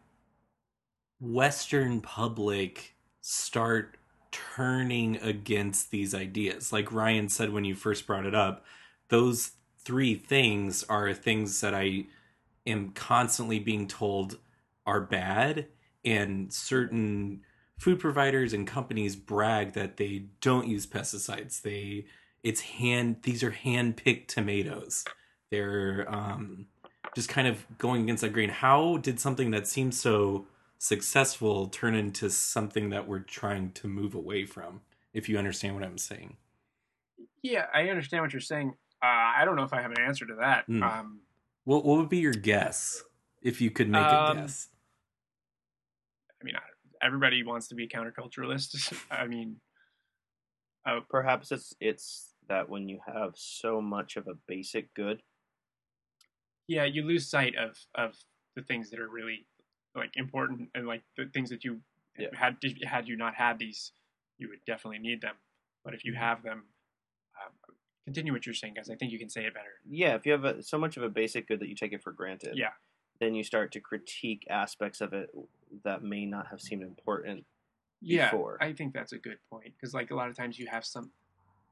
[1.20, 3.96] Western public start
[4.30, 6.72] turning against these ideas?
[6.72, 8.64] Like Ryan said when you first brought it up,
[9.08, 12.06] those three things are things that I
[12.66, 14.38] am constantly being told
[14.86, 15.66] are bad,
[16.04, 17.42] and certain
[17.78, 21.62] food providers and companies brag that they don't use pesticides.
[21.62, 22.06] They
[22.42, 25.04] it's hand these are hand picked tomatoes.
[25.50, 26.66] They're um,
[27.14, 28.50] just kind of going against that grain.
[28.50, 30.46] How did something that seems so
[30.78, 34.82] successful turn into something that we're trying to move away from?
[35.12, 36.36] If you understand what I'm saying.
[37.42, 38.74] Yeah, I understand what you're saying.
[39.02, 40.66] Uh, I don't know if I have an answer to that.
[40.66, 40.82] Hmm.
[40.82, 41.20] Um,
[41.64, 43.02] What what would be your guess
[43.42, 44.68] if you could make Um, a guess?
[46.40, 46.54] I mean,
[47.00, 48.94] everybody wants to be a counterculturalist.
[49.10, 49.60] I mean,
[50.84, 55.22] uh, Perhaps it's it's that when you have so much of a basic good,
[56.68, 58.16] yeah, you lose sight of of
[58.54, 59.46] the things that are really
[59.96, 61.80] like important and like the things that you
[62.18, 62.28] Yeah.
[62.34, 63.92] had had you not had these,
[64.38, 65.36] you would definitely need them.
[65.84, 66.16] But if you Mhm.
[66.18, 66.64] have them,
[67.44, 67.52] um,
[68.04, 68.88] continue what you're saying, guys.
[68.90, 69.80] I think you can say it better.
[69.84, 72.02] yeah, if you have a, so much of a basic good that you take it
[72.02, 72.72] for granted, Yeah,
[73.18, 75.30] then you start to critique aspects of it
[75.82, 77.46] that may not have seemed important.
[78.00, 78.30] yeah.
[78.30, 78.62] Before.
[78.62, 81.12] I think that's a good point because like a lot of times you have some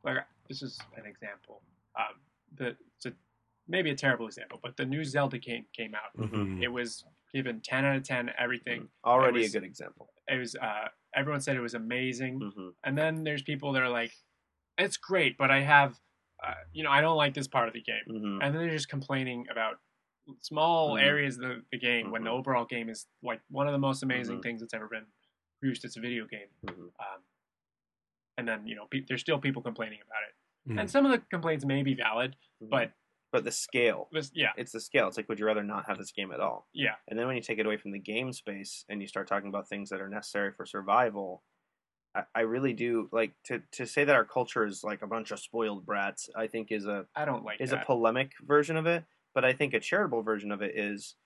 [0.03, 1.63] like this is an example.
[1.97, 2.21] Um,
[2.55, 3.13] the so
[3.69, 6.15] maybe a terrible example, but the new Zelda game came out.
[6.17, 6.63] Mhm.
[6.63, 7.05] It was
[7.35, 8.89] given 10 out of 10, everything.
[9.05, 10.09] Already was- a good example.
[10.29, 12.41] It was, uh, everyone said it was amazing.
[12.41, 14.13] hmm And then there's people that are like,
[14.79, 15.99] it's great, but I have,
[16.43, 18.05] uh, you know, I don't like this part of the game.
[18.07, 19.81] hmm And then they're just complaining about
[20.41, 21.03] small Mhm.
[21.03, 22.39] areas of the, the game when the Mhm.
[22.39, 24.43] overall game is like one of the most amazing Mhm.
[24.43, 25.07] things that's ever been
[25.61, 26.49] produced as a video game.
[26.69, 27.23] Um,
[28.39, 30.35] and then, you know, pe- there's still people complaining about it.
[30.79, 32.37] And some of the complaints may be valid,
[32.71, 32.93] but
[33.35, 35.09] but the scale, this, yeah, it's the scale.
[35.09, 36.69] It's like, would you rather not have this game at all?
[36.73, 36.95] yeah.
[37.09, 39.49] And then when you take it away from the game space and you start talking
[39.49, 41.43] about things that are necessary for survival,
[42.15, 45.33] I, I really do like to to say that our culture is like a bunch
[45.33, 46.31] of spoiled brats.
[46.37, 47.83] I think is a I don't like is that.
[47.83, 49.03] a polemic version of it,
[49.35, 51.17] but I think a charitable version of it is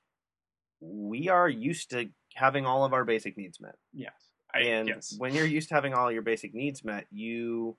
[0.81, 3.77] we are used to having all of our basic needs met.
[3.93, 4.15] yes.
[4.55, 5.15] I, and yes.
[5.19, 7.77] when you're used to having all your basic needs met, you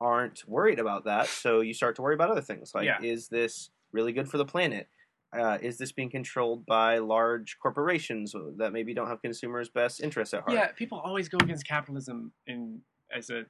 [0.00, 1.26] aren't worried about that.
[1.26, 3.00] So you start to worry about other things like, Yeah.
[3.02, 4.88] is this really good for the planet?
[5.32, 10.34] Uh, is this being controlled by large corporations that maybe don't have consumers' best interests
[10.34, 10.54] at heart?
[10.54, 12.80] Yeah, people always go against capitalism in
[13.14, 13.44] as a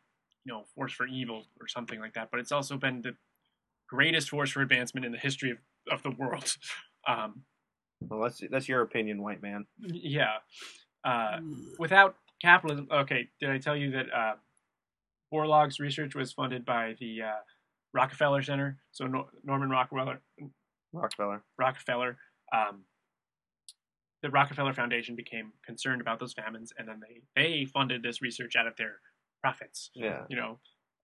[0.44, 3.14] you know force for evil or something like that, but it's also been the
[3.88, 5.58] greatest force for advancement in the history of,
[5.90, 6.56] of the world.
[7.08, 7.44] Um,
[8.02, 9.64] Well, that's that's your opinion, white man.
[9.80, 10.36] yeah,
[11.02, 11.38] uh,
[11.78, 12.88] without capitalism.
[12.92, 14.34] Okay, did I tell you that uh,
[15.32, 17.40] Borlaug's research was funded by the uh,
[17.92, 18.78] Rockefeller Center?
[18.92, 20.20] So Nor- Norman Rockefeller,
[20.92, 21.42] Rockefeller.
[21.58, 22.18] Rockefeller,
[22.54, 22.84] um,
[24.22, 28.54] the Rockefeller Foundation became concerned about those famines, and then they they funded this research
[28.56, 29.00] out of their
[29.42, 29.90] profits.
[29.94, 30.24] Yeah.
[30.28, 30.58] You know,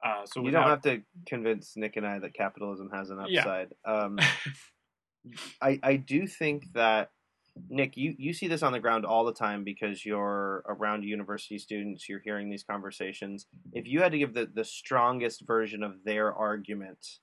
[0.05, 3.25] uh, so you without, don't have to convince Nick and I that capitalism has an
[3.29, 3.41] Yeah.
[3.41, 3.69] upside.
[3.85, 4.19] Um,
[5.62, 7.11] I I do think that
[7.69, 11.59] Nick, you you see this on the ground all the time because you're around university
[11.59, 12.09] students.
[12.09, 13.47] You're hearing these conversations.
[13.73, 17.19] If you had to give the the strongest version of their argument,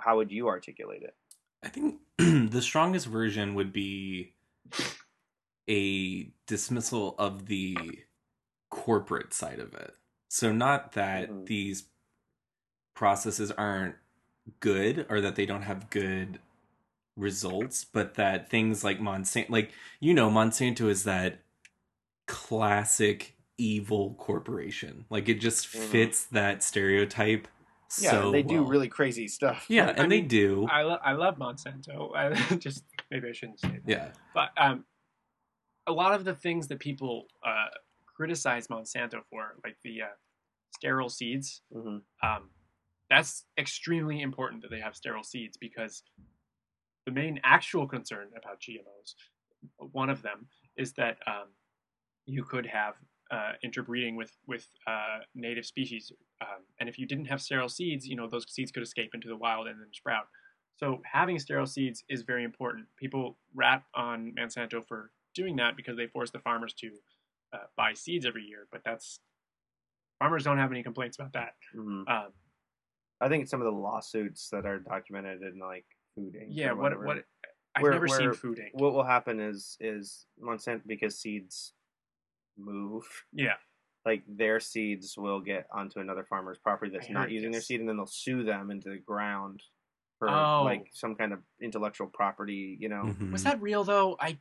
[0.00, 1.14] how would you articulate it?
[1.62, 4.34] I think the strongest version would be
[5.68, 7.76] a dismissal of the
[8.70, 9.94] corporate side of it.
[10.28, 11.46] So not that Mhm.
[11.46, 11.88] these
[12.94, 13.96] processes aren't
[14.60, 16.40] good or that they don't have good
[17.16, 21.38] results, but that things like Monsanto like you know Monsanto is that
[22.26, 25.04] classic evil corporation.
[25.10, 25.90] Like it just Mhm.
[25.90, 27.48] fits that stereotype
[28.00, 28.70] Yeah, so they do well.
[28.70, 29.66] really crazy stuff.
[29.68, 30.66] Yeah, I and they mean, do.
[30.70, 32.14] I, lo- I love Monsanto.
[32.16, 33.82] I just maybe I shouldn't say that.
[33.86, 34.12] yeah.
[34.34, 34.84] But um,
[35.86, 37.68] a lot of the things that people uh,
[38.16, 40.06] criticize Monsanto for, like the uh,
[40.74, 42.50] sterile seeds, hmm um,
[43.10, 46.02] that's extremely important that they have sterile seeds because
[47.06, 49.14] the main actual concern about GMOs,
[49.92, 51.48] one of them, is that um,
[52.26, 52.94] you could have
[53.30, 58.06] uh, interbreeding with with uh, native species, um, and if you didn't have sterile seeds,
[58.06, 60.26] you know those seeds could escape into the wild and then sprout.
[60.76, 62.86] So having sterile seeds is very important.
[62.96, 66.90] People rap on Monsanto for doing that because they force the farmers to
[67.52, 69.20] uh, buy seeds every year, but that's
[70.18, 71.54] farmers don't have any complaints about that.
[71.74, 72.28] hmm Um,
[73.20, 76.46] I think some of the lawsuits that are documented in like Food Inc.
[76.50, 77.24] yeah, what what
[77.74, 78.70] I've Where- never seen Food Inc.
[78.74, 81.72] what will happen is is Monsanto because seeds
[82.58, 83.54] move yeah,
[84.04, 87.80] like their seeds will get onto another farmer's property that's not heard using their seed
[87.80, 89.62] and then they'll sue them into the ground
[90.18, 90.62] for Oh.
[90.64, 93.32] like some kind of intellectual property you know Mhm.
[93.32, 94.16] was that real though?
[94.20, 94.38] I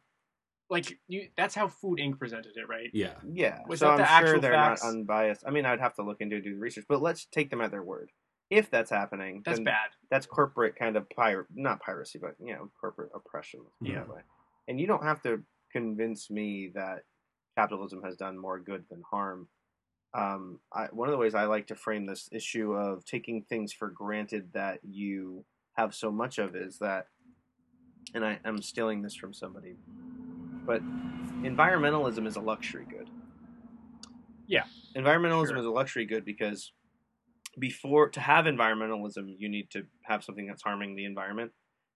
[0.70, 1.28] like you.
[1.36, 2.18] That's how Food Inc.
[2.18, 2.90] presented it, right?
[2.94, 3.16] Yeah.
[3.28, 4.84] yeah Was so that i'm the sure actual they're facts?
[4.84, 7.26] not unbiased i mean i'd have to look into it, do the research but let's
[7.26, 8.12] take them at their word
[8.52, 9.90] if that's happening That's then bad.
[10.12, 13.94] that's corporate kind of pir- not piracy but you know corporate oppression let's put it
[13.94, 14.04] Yeah.
[14.14, 14.22] way
[14.68, 17.04] and you don't have to convince me that
[17.58, 19.48] capitalism has done more good than harm
[20.14, 23.72] um, I, one of the ways i like to frame this issue of taking things
[23.74, 25.46] for granted that you
[25.78, 27.08] have so much of is that
[28.14, 29.78] and I, i'm stealing this from somebody
[30.66, 30.82] but
[31.44, 33.10] environmentalism is a luxury good
[34.48, 34.64] Yeah,
[34.98, 35.58] environmentalism sure.
[35.60, 36.74] is a luxury good because
[37.60, 41.52] before to have environmentalism you need to have something that's harming the environment.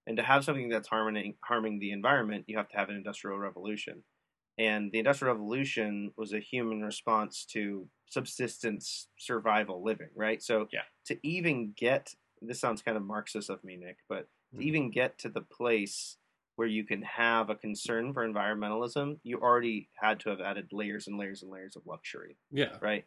[0.07, 3.39] And to have something that's harming harming the environment you have to have an industrial
[3.39, 4.03] revolution.
[4.57, 10.41] And the industrial revolution was a human response to subsistence survival living right?
[10.41, 10.83] So Yeah.
[11.07, 14.67] to even get this sounds kind of marxist of me nick but to mm-hmm.
[14.67, 16.17] even get to the place
[16.55, 21.07] where you can have a concern for environmentalism you already had to have added layers
[21.07, 22.37] and layers and layers of luxury.
[22.51, 22.77] Yeah.
[22.81, 23.05] right?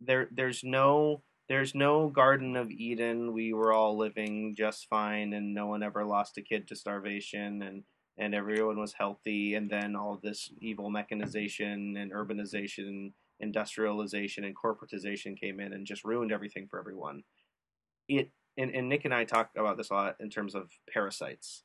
[0.00, 5.54] There there's no there's no garden of eden we were all living just fine and
[5.54, 7.84] no one ever lost a kid to starvation and
[8.18, 15.38] and everyone was healthy and then all this evil mechanization and urbanization industrialization and corporatization
[15.38, 17.22] came in and just ruined everything for everyone
[18.08, 21.64] it and, and Nick and I talk about this a lot in terms of parasites.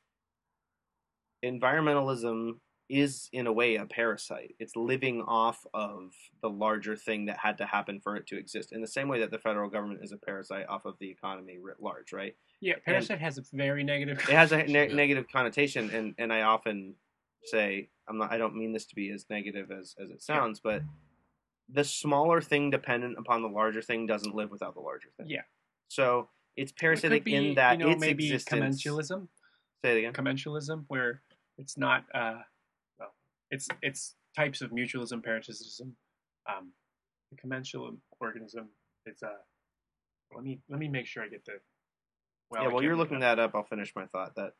[1.43, 2.59] Environmentalism
[2.89, 4.55] is in a way a parasite.
[4.59, 6.11] It's living off of
[6.41, 8.71] the larger thing that had to happen for it to exist.
[8.71, 11.57] In the same way that the federal government is a parasite off of the economy
[11.59, 12.35] writ large, right?
[12.61, 14.19] Yeah, parasite has a very negative.
[14.19, 16.95] It has a ne- negative connotation, and, and I often
[17.45, 18.31] say I'm not.
[18.31, 20.81] I don't mean this to be as negative as as it sounds, but
[21.67, 25.27] the smaller thing dependent upon the larger thing doesn't live without the larger thing.
[25.27, 25.41] Yeah.
[25.87, 28.83] So it's It parasitic be, in that you know, its maybe existence.
[28.83, 29.27] commensalism.
[29.83, 30.13] Say it again.
[30.13, 31.21] Commensalism, where
[31.57, 32.05] it's not.
[32.13, 32.41] Uh,
[33.51, 35.95] it's it's types of mutualism, parasitism.
[36.49, 36.71] Um,
[37.31, 38.69] the commensal organism
[39.05, 39.31] is a.
[40.33, 41.53] let me let me make sure I get the.
[42.53, 43.35] yeah, I while you're looking that.
[43.35, 44.35] that up, I'll finish my thought.
[44.35, 44.53] That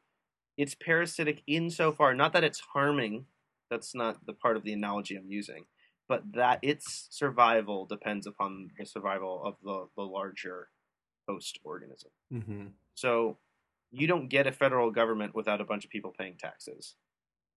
[0.58, 3.26] it's parasitic insofar, not that it's harming.
[3.70, 5.66] That's not the part of the analogy I'm using,
[6.08, 10.70] but that its survival depends upon the survival of the the larger
[11.28, 12.12] host organism.
[12.34, 12.66] Mm-hmm.
[12.94, 13.38] So
[13.92, 16.96] you don't get a federal government without a bunch of people paying taxes.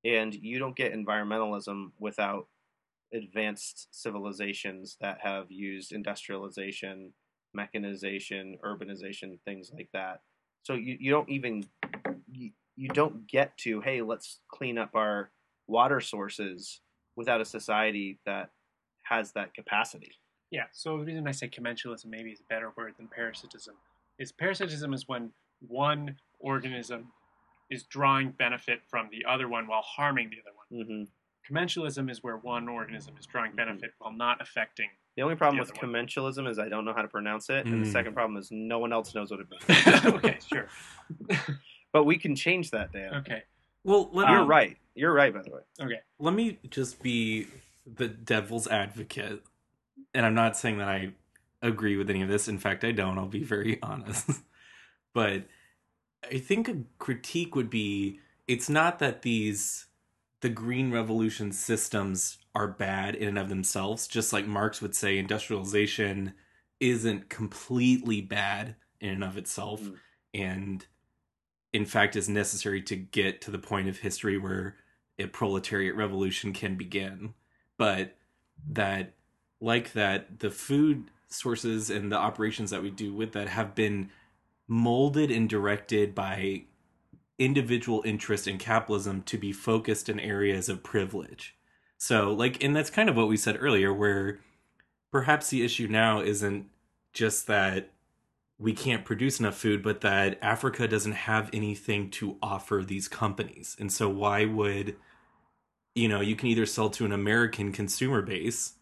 [0.05, 2.47] And you don't get environmentalism without
[3.13, 7.13] advanced civilizations that have used industrialization,
[7.55, 10.21] mechanization, urbanization, things like that.
[10.63, 11.65] So you, you don't even
[12.31, 15.31] you, you don't get to, hey, let's clean up our
[15.67, 16.81] water sources
[17.17, 18.51] without a society that
[19.03, 20.13] has that capacity.
[20.51, 23.75] Yeah, so the reason I say commensalism maybe is a better word than parasitism
[24.19, 25.31] is parasitism is when
[25.67, 27.09] one organism
[27.71, 30.87] is drawing benefit from the other one while harming the other one.
[30.87, 31.03] hmm
[31.51, 34.89] Commensalism is where one organism is drawing benefit while not affecting.
[35.17, 36.07] The only problem The with other one.
[36.07, 37.93] commensalism is I don't know how to pronounce it, and the Mm.
[37.93, 40.05] second problem is no one else knows what it means.
[40.17, 40.69] okay, sure.
[41.93, 43.15] But we can change that, Dan.
[43.15, 43.43] Okay,
[43.83, 44.77] Well, let You're Um, right.
[44.95, 45.61] You're right, by the way.
[45.81, 46.01] okay.
[46.19, 47.47] let me just be
[47.87, 49.43] the devil's advocate
[50.13, 51.11] and i'm not saying that i
[51.63, 54.29] agree with any of this in fact i don't i'll be very honest
[55.15, 55.45] but
[56.25, 59.87] i think a critique would be it's not that these
[60.41, 65.19] the green revolution systems are bad in and of themselves just like marx would say
[65.19, 66.33] industrialization
[66.81, 69.97] isn't completely bad in and of itself Mm.
[70.35, 70.87] and
[71.73, 74.77] in fact is necessary to get to the point of history where
[75.19, 77.35] a proletariat revolution can begin
[77.77, 78.17] but
[78.69, 79.15] that
[79.61, 84.11] like that the food sources and the operations that we do with that have been
[84.69, 86.63] molded and directed by
[87.39, 91.57] individual interest in capitalism to be focused in areas of privilege
[91.97, 94.39] so like and that's kind of what we said earlier where
[95.11, 96.67] perhaps the issue now isn't
[97.13, 97.91] just that
[98.61, 103.77] we can't produce enough food, but that Africa doesn't have anything to offer these companies.
[103.79, 104.97] And so why would
[105.99, 108.75] you know, you can either sell to an American consumer base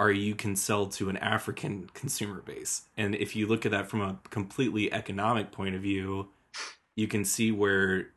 [0.00, 2.84] or you can sell to an African consumer base.
[2.96, 6.30] And if you look at that from a completely economic point of view,
[6.96, 8.08] you can see where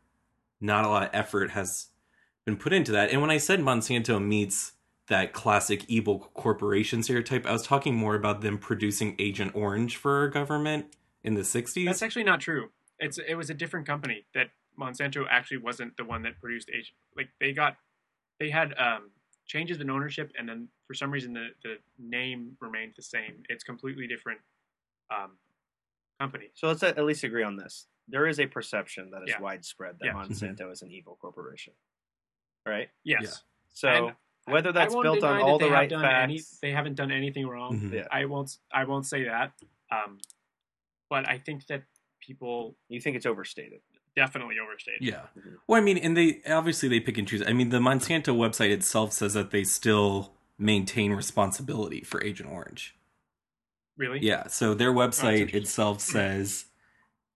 [0.61, 1.87] not a lot of effort has
[2.45, 3.11] been put into that.
[3.11, 4.71] And when I said Monsanto meets
[5.09, 10.19] that classic evil corporation stereotype, I was talking more about them producing Agent Orange for
[10.19, 10.85] our government
[11.21, 11.85] in the 60s.
[11.85, 12.69] That's actually not true.
[12.97, 16.95] It's it was a different company that Monsanto actually wasn't the one that produced Agent
[17.17, 17.75] Like they got,
[18.39, 19.11] they had um,
[19.45, 23.43] changes in ownership, and then for some reason the the name remained the same.
[23.49, 24.39] It's completely different
[25.09, 25.31] um,
[26.19, 26.49] company.
[26.55, 27.87] So let's at least agree on this.
[28.07, 29.39] There is a perception that is Yeah.
[29.41, 30.13] widespread that Yeah.
[30.13, 31.73] Monsanto is an evil corporation.
[32.65, 32.89] Right?
[33.03, 33.21] Yes.
[33.23, 33.29] Yeah.
[33.73, 34.15] So And
[34.45, 36.59] whether that's built on deny all the right have done any- facts.
[36.61, 37.79] they haven't done anything wrong.
[37.79, 37.93] Mhm.
[37.93, 38.07] Yeah.
[38.11, 38.57] I won't.
[38.71, 39.53] I won't say that.
[39.91, 40.19] Um,
[41.09, 41.83] but I think that
[42.19, 43.81] people You think it's overstated.
[44.15, 45.01] definitely overstated.
[45.01, 45.27] Yeah.
[45.37, 45.57] Mhm.
[45.67, 47.41] Well, I mean, and they obviously they pick and choose.
[47.45, 52.95] I mean, the Monsanto website itself says that they still maintain responsibility for Agent Orange.
[53.97, 54.19] Really?
[54.21, 54.47] Yeah.
[54.47, 55.61] So their website interesting.
[55.61, 56.65] itself says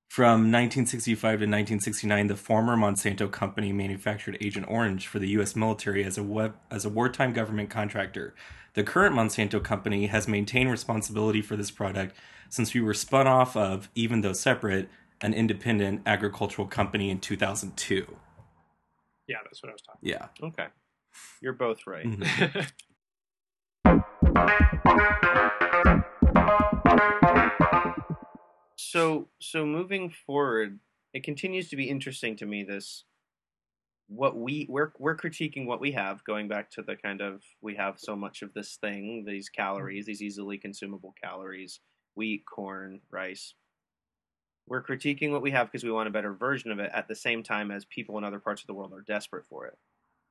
[0.09, 5.55] from 1965 to 1969, the former Monsanto company manufactured Agent Orange for the U.S.
[5.55, 8.33] military as a web as a wartime government contractor.
[8.73, 12.15] The current Monsanto company has maintained responsibility for this product
[12.49, 14.89] since we were spun off of, even though separate,
[15.19, 18.05] an independent agricultural company in 2002.
[19.27, 20.09] Yeah, that's what I was talking.
[20.09, 20.27] Yeah.
[20.41, 20.67] Okay.
[21.41, 22.05] You're both right.
[22.05, 22.71] Mhm.
[28.75, 30.79] So so moving forward,
[31.13, 33.03] it continues to be interesting to me this
[34.07, 37.75] what we we're we're critiquing what we have going back to the kind of we
[37.75, 41.81] have so much of this thing these calories these easily consumable calories
[42.15, 43.53] wheat corn rice.
[44.67, 47.15] We're critiquing what we have because we want a better version of it at the
[47.15, 49.77] same time as people in other parts of the world are desperate for it.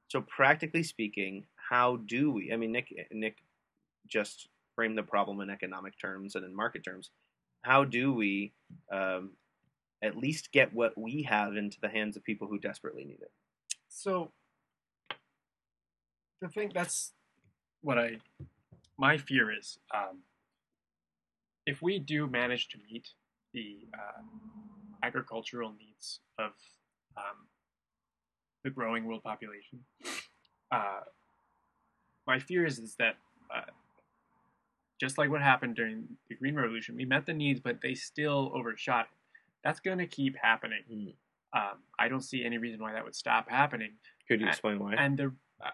[0.09, 3.39] So practically speaking how do we i mean nick nick
[4.09, 7.11] just frame the problem in economic terms and in market terms
[7.63, 8.53] how do we
[8.93, 9.31] um,
[10.03, 13.33] at least get what we have into the hands of people who desperately need it.
[13.89, 14.31] So
[16.41, 17.13] the thing that's
[17.83, 18.19] what I
[18.99, 20.21] my fear is um,
[21.67, 23.09] if we do manage to meet
[23.53, 24.23] the uh,
[25.03, 26.53] agricultural needs of
[27.17, 27.49] um,
[28.65, 29.81] the growing world population,
[30.71, 31.01] uh,
[32.27, 33.17] my fear is is that
[33.55, 33.71] uh,
[35.01, 38.51] just like what happened during the Green Revolution, we met the needs, but they still
[38.55, 39.19] overshot it.
[39.65, 40.83] That's going to keep happening.
[40.91, 41.15] Mm.
[41.53, 43.93] Um, I don't see any reason why that would stop happening.
[44.29, 44.95] Could you Uh, explain why?
[44.95, 45.33] And the
[45.65, 45.71] uh,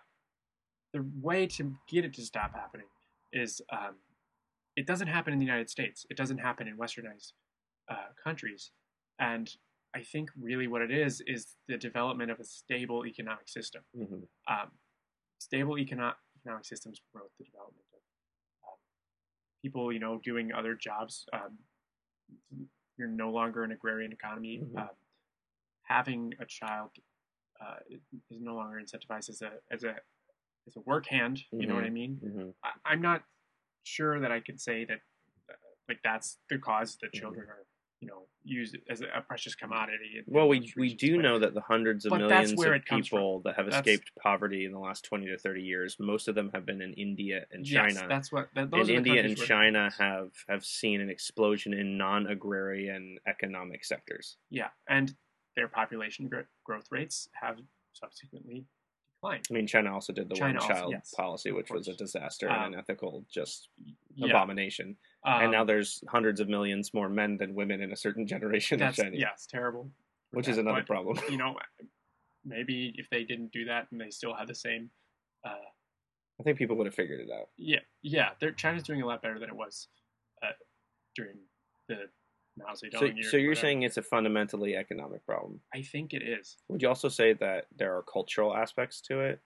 [0.93, 2.87] the way to get it to stop happening
[3.33, 3.95] is um,
[4.77, 6.07] it doesn't happen in the United States.
[6.11, 7.33] It doesn't happen in westernized
[7.89, 8.71] uh, countries.
[9.19, 9.55] And
[9.95, 13.83] I think really what it is is the development of a stable economic system.
[13.97, 14.27] Mhm.
[14.49, 14.71] Um,
[15.39, 17.85] stable econo- economic systems promote the development
[19.63, 21.25] people, you know, doing other jobs.
[21.33, 21.59] Um,
[22.99, 24.59] you're no longer an agrarian economy.
[24.63, 24.77] Mhm.
[24.79, 24.89] Um,
[25.83, 26.91] having a child
[27.61, 28.01] uh, is
[28.31, 29.95] no longer incentivized as a as a
[30.67, 31.43] as a work hand.
[31.53, 32.21] You know what I mean?
[32.23, 32.55] Mhm.
[32.65, 33.23] I, I'm not
[33.85, 35.01] sure that I could say that
[35.49, 35.55] uh,
[35.89, 37.21] like that's the cause that Mhm.
[37.21, 37.67] children are
[38.03, 40.21] you know used as a, precious commodity.
[40.27, 43.19] Well, we we do but- know that the hundreds of but millions of comes from.
[43.19, 46.35] people that have That's- escaped poverty in the last twenty to thirty years, most of
[46.35, 47.95] them have been in India and China.
[47.95, 51.73] Yes, that's what that, and those are India and China have have seen an explosion
[51.73, 54.37] in non-agrarian economic sectors.
[54.51, 55.15] Yeah, and
[55.55, 57.59] their population gro- growth rates have
[57.93, 58.65] subsequently
[59.23, 59.47] declined.
[59.51, 62.57] I mean, China also did the China one-child yes, policy, which was a disaster Um,
[62.57, 63.69] and unethical, just
[64.15, 64.97] Yeah, abomination.
[65.25, 68.83] and now um, there's hundreds of millions more men than women in a certain generation
[68.83, 69.91] of China, yeah, it's terrible.
[70.33, 71.19] which is another but, problem.
[71.31, 71.57] You know,
[72.45, 74.91] maybe if they didn't do that and they still had the same,
[75.45, 75.55] uh,
[76.41, 77.49] I think people would have figured it out.
[77.57, 79.89] yeah, yeah, China's doing a lot better than it was
[80.43, 80.53] uh,
[81.15, 81.37] during
[81.89, 82.09] the
[82.75, 83.31] So, years.
[83.31, 83.67] so you're whatever.
[83.67, 85.61] saying it's a fundamentally economic problem.
[85.75, 86.57] I think it is.
[86.69, 89.41] Would you also say that there are cultural aspects to it?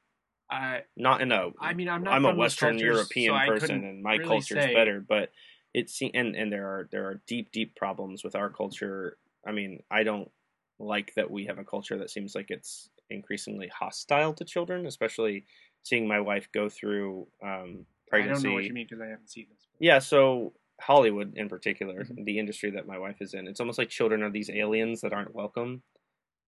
[0.51, 1.51] I Not in a.
[1.61, 2.15] I mean, I'm not.
[2.15, 5.01] I'm a Western cultures, European so person, and my really culture's say- better.
[5.07, 5.31] But
[5.75, 9.19] it se- and and there are there are deep deep problems with our culture.
[9.47, 10.31] I mean, I don't
[10.79, 15.47] like that we have a culture that seems like it's increasingly hostile to children, especially
[15.83, 18.49] seeing my wife go through um, I don't pregnancy.
[18.49, 19.67] know what you mean because I haven't seen this.
[19.79, 22.24] Yeah, so Hollywood in particular, Mhm.
[22.24, 25.12] the industry that my wife is in, it's almost like children are these aliens that
[25.12, 25.83] aren't welcome.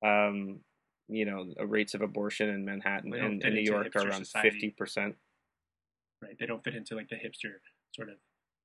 [0.02, 0.64] Um,
[1.08, 5.16] you know, rates of abortion in Manhattan and, New York are around fifty percent.
[6.20, 6.36] right?
[6.38, 7.60] They don't fit into like the hipster
[7.94, 8.16] sort of.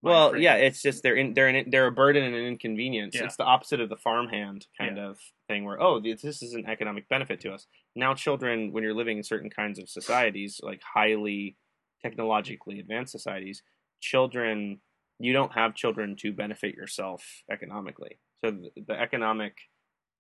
[0.02, 0.42] Well, frame.
[0.42, 3.16] yeah, it's just they're in, they're in, they're a burden and an inconvenience.
[3.16, 3.24] Yeah.
[3.26, 5.10] It's the opposite of the farmhand kind Yeah.
[5.12, 7.68] of thing, where oh, this this is an economic benefit to us.
[7.96, 11.56] Now, children, when you're living in certain kinds of societies, like highly
[12.02, 13.64] technologically advanced societies,
[14.02, 14.82] children,
[15.20, 18.20] you don't have children to benefit yourself economically.
[18.44, 19.58] So the, the economic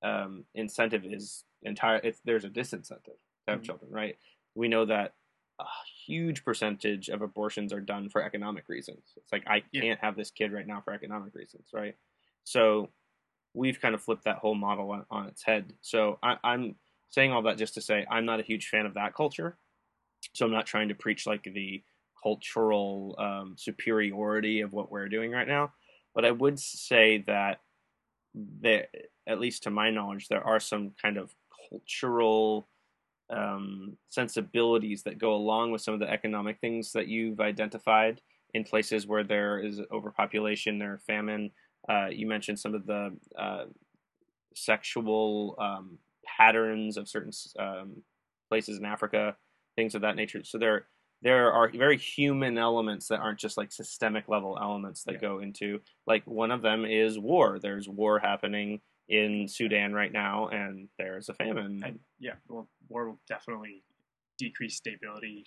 [0.03, 1.97] um, incentive is entire.
[1.97, 3.05] It's, there's a disincentive
[3.45, 3.65] to have Mhm.
[3.65, 4.17] children, right?
[4.55, 5.13] We know that
[5.59, 5.65] a
[6.05, 9.13] huge percentage of abortions are done for economic reasons.
[9.17, 9.81] It's like I Yeah.
[9.81, 11.95] can't have this kid right now for economic reasons, right?
[12.43, 12.89] So
[13.53, 15.73] we've kind of flipped that whole model on, on its head.
[15.81, 16.75] So I, I'm
[17.09, 19.57] saying all that just to say I'm not a huge fan of that culture.
[20.33, 21.83] So I'm not trying to preach like the
[22.23, 25.73] cultural um, superiority of what we're doing right now,
[26.15, 27.59] but I would say that
[28.33, 28.87] there,
[29.27, 31.35] at least to my knowledge, there are some kind of
[31.69, 32.67] cultural
[33.29, 38.21] um, sensibilities that go along with some of the economic things that you've identified
[38.53, 41.51] in places where there is overpopulation, there are famine.
[41.89, 43.65] Uh, you mentioned some of the uh,
[44.55, 48.03] sexual um, patterns of certain um,
[48.49, 49.35] places in Africa,
[49.75, 50.43] things of that nature.
[50.43, 50.85] So there,
[51.23, 55.19] there are very human elements that aren't just like systemic level elements that Yeah.
[55.21, 57.59] go into like one of them is war.
[57.59, 61.81] There's war happening in Sudan right now, and there's a famine.
[61.85, 63.83] And yeah, well, war will definitely
[64.37, 65.45] decrease stability.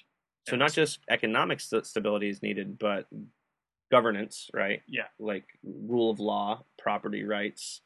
[0.48, 3.06] So not just economic st- stability is needed, but
[3.90, 4.82] governance, right?
[4.88, 5.08] Yeah.
[5.18, 7.82] Like rule of law, property rights,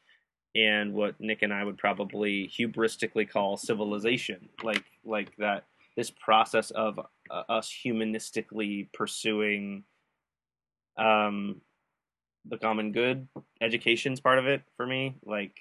[0.55, 4.49] and what Nick and I would probably hubristically call civilization.
[4.63, 5.65] Like like that
[5.97, 6.99] this process of
[7.31, 9.83] uh, us humanistically pursuing
[10.97, 11.61] um
[12.45, 13.27] the common good.
[13.61, 15.15] Education's part of it for me.
[15.23, 15.55] Like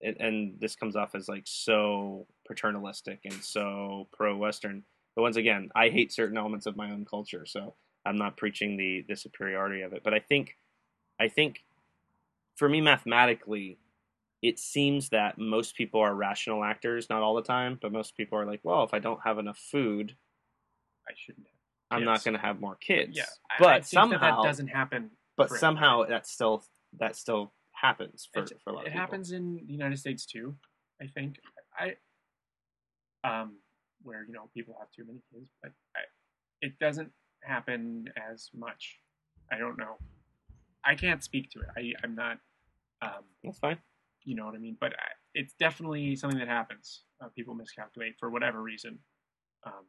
[0.00, 4.84] it, and this comes off as like so paternalistic and so pro-Western.
[5.16, 8.76] But once again, I hate certain elements of my own culture, so I'm not preaching
[8.76, 10.02] the the superiority of it.
[10.04, 10.56] But I think,
[11.18, 11.64] I think,
[12.56, 13.78] for me, mathematically,
[14.42, 17.10] it seems that most people are rational actors.
[17.10, 19.58] Not all the time, but most people are like, well, if I don't have enough
[19.58, 20.16] food,
[21.10, 21.54] I shouldn't have.
[21.98, 23.16] I'm not going to have more kids.
[23.16, 23.24] Yeah,
[23.58, 25.10] but think that somehow that doesn't happen.
[25.36, 26.62] but somehow that still
[26.98, 28.86] that still happens for, It- for a lot of people.
[28.86, 29.00] it people.
[29.00, 30.54] happens in the United States too.
[31.02, 31.40] I think
[31.78, 31.94] I,
[33.24, 33.56] um,
[34.02, 36.00] where you know people have too many kids, but I,
[36.62, 37.10] it doesn't
[37.42, 38.98] happen as much.
[39.52, 39.96] I don't know.
[40.84, 41.66] I can't speak to it.
[41.76, 42.38] I, I'm not.
[43.02, 43.78] Um, That's fine.
[44.24, 44.76] you know what I mean.
[44.80, 47.02] But I, it's definitely something that happens.
[47.22, 48.98] Uh, people miscalculate for whatever reason,
[49.66, 49.84] um,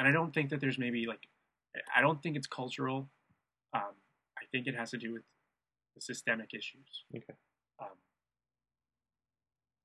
[0.00, 1.28] and I don't think that there's maybe like,
[1.94, 3.10] I don't think it's cultural.
[3.74, 3.92] Um,
[4.38, 5.22] I think it has to do with
[5.94, 7.04] the systemic issues.
[7.14, 7.34] Okay.
[7.78, 7.88] Um,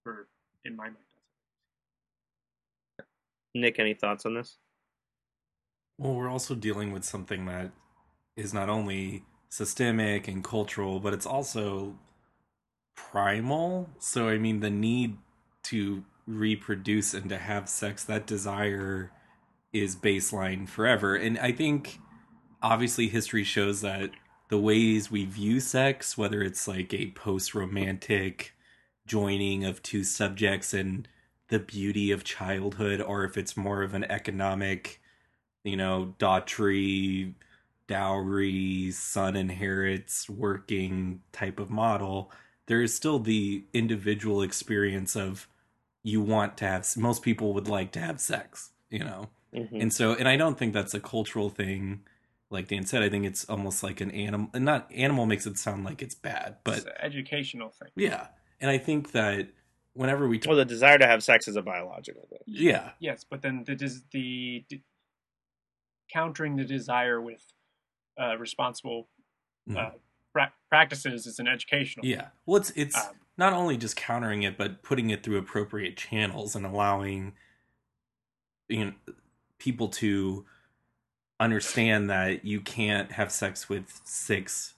[0.03, 0.30] for
[0.63, 0.95] in my mind,
[2.97, 3.09] that's
[3.53, 4.57] Nick, any thoughts on this?
[5.97, 7.72] Well, we're also dealing with something that
[8.38, 11.97] is not only systemic and cultural, but it's also
[12.95, 13.89] primal.
[13.99, 15.18] So, I mean, the need
[15.63, 19.11] to reproduce and to have sex, that desire
[19.76, 21.16] is baseline forever.
[21.16, 22.00] And I think
[22.62, 24.12] obviously history shows that
[24.50, 28.56] the ways we view sex, whether it's like a post romantic
[29.06, 31.08] joining of two subjects and
[31.50, 35.02] the beauty of childhood, or if it's more of an economic
[35.66, 37.34] you know, daughtry,
[37.88, 42.32] dowry, son inherits, working type of model,
[42.68, 45.48] there is still the individual experience of
[46.04, 49.28] you want to have, most people would like to have sex, you know?
[49.56, 49.82] Mhm.
[49.82, 52.06] And so, and I don't think that's a cultural thing.
[52.49, 55.58] Like Dan said, I think it's almost like an animal, and not animal makes it
[55.58, 57.89] sound like it's bad, but it's an educational thing.
[57.95, 58.28] yeah.
[58.62, 59.49] And I think that
[59.93, 62.39] whenever we talk, Well, the desire to have sex is a biological thing.
[62.45, 64.82] yeah, Yes, but then the des- the, the
[66.12, 67.43] countering the desire with
[68.20, 69.10] uh, responsible
[69.76, 69.91] uh,
[70.32, 72.06] pra- practices is an educational.
[72.06, 72.28] Yeah.
[72.45, 76.56] Well, it's it's Um, not only just countering it, but putting it through appropriate channels
[76.56, 77.34] and allowing
[78.70, 78.93] you know
[79.66, 80.45] people to
[81.39, 84.76] understand that you can't have sex with six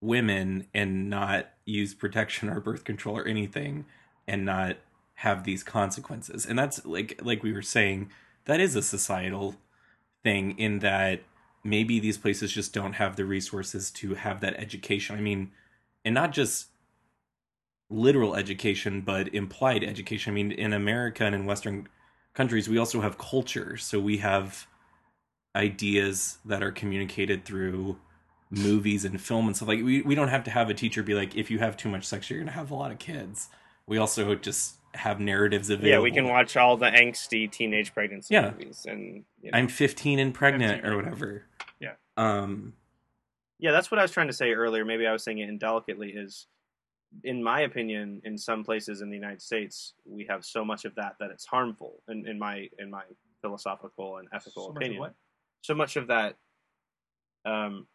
[0.00, 3.86] women and not use protection or birth control or anything
[4.26, 4.76] and not
[5.14, 6.44] have these consequences.
[6.44, 8.10] And that's like like we were saying,
[8.46, 9.54] that is a societal
[10.24, 11.20] thing in that
[11.62, 15.16] maybe these places just don't have the resources to have that education.
[15.16, 15.52] I mean,
[16.04, 16.66] and not just
[17.88, 20.32] literal education, but implied education.
[20.32, 21.88] I mean, in America and in Western
[22.34, 23.76] countries, we also have culture.
[23.76, 24.66] So we have
[25.56, 27.96] ideas that are communicated through
[28.50, 29.68] movies and film and stuff.
[29.68, 31.88] Like we, we don't have to have a teacher be like, if you have too
[31.88, 33.48] much sex, you're gonna have a lot of kids.
[33.86, 35.88] We also just have narratives available.
[35.88, 38.50] Yeah, we can watch all the angsty teenage pregnancy Yeah.
[38.50, 39.58] movies, and you know.
[39.58, 40.90] I'm 15 and pregnant 15.
[40.90, 41.44] or whatever.
[41.80, 41.92] Yeah.
[42.16, 42.74] Um.
[43.58, 44.84] yeah, that's what I was trying to say earlier.
[44.84, 46.10] Maybe I was saying it indelicately.
[46.10, 46.46] Is
[47.22, 50.94] in my opinion, in some places in the United States, we have so much of
[50.96, 52.02] that that it's harmful.
[52.08, 53.04] In, in my in my
[53.42, 55.14] philosophical and ethical So opinion, what?
[55.60, 56.36] so much of that
[57.44, 57.86] um,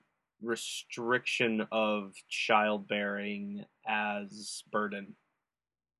[0.41, 5.15] restriction of childbearing as burden,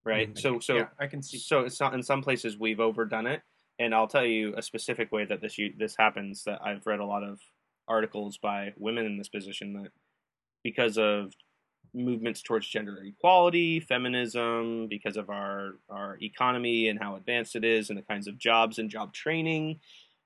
[0.06, 0.34] right?
[0.34, 0.40] Mhm.
[0.40, 1.38] So so yeah, I can see.
[1.38, 3.42] so it's not in some places we've overdone it,
[3.80, 6.44] and I'll tell you a specific way that this this happens.
[6.46, 7.40] That I've read a lot of
[7.88, 9.92] articles by women in this position that
[10.64, 11.34] because of
[11.94, 17.90] movements towards gender equality, feminism, because of our our economy and how advanced it is,
[17.90, 19.80] and the kinds of jobs and job training,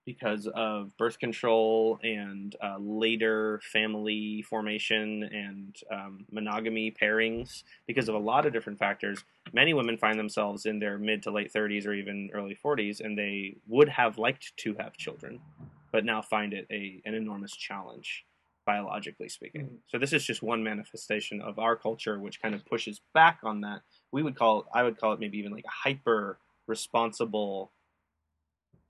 [0.06, 8.16] because of birth control and uh, later family formation and um, monogamy pairings, because of
[8.16, 11.88] a lot of different factors, many women find themselves in their mid to late 30s
[11.88, 15.40] or even early 40s, and they would have liked to have children,
[15.92, 18.26] but now find it a an enormous challenge,
[18.66, 19.68] biologically speaking.
[19.68, 19.80] Mhm.
[19.88, 23.62] So this is just one manifestation of our culture, which kind of pushes back on
[23.62, 23.82] that.
[24.12, 27.74] We would call I would call it maybe even like a hyper responsible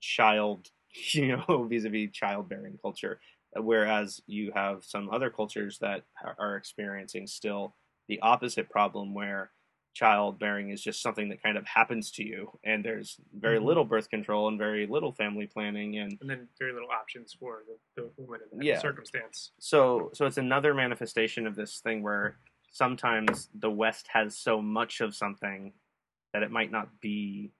[0.00, 0.70] child,
[1.12, 3.20] you know, vis-a-vis childbearing culture.
[3.56, 6.04] Whereas you have some other cultures that
[6.38, 7.76] are experiencing still
[8.08, 9.52] the opposite problem where
[9.94, 13.64] childbearing is just something that kind of happens to you and there's very Mhm.
[13.64, 17.62] little birth control and very little family planning and and then very little options for
[17.66, 18.78] the, the woman in that Yeah.
[18.78, 19.52] circumstance.
[19.58, 22.36] so so it's another manifestation of this thing where
[22.72, 25.72] sometimes the west has so much of something
[26.32, 27.52] that it might not be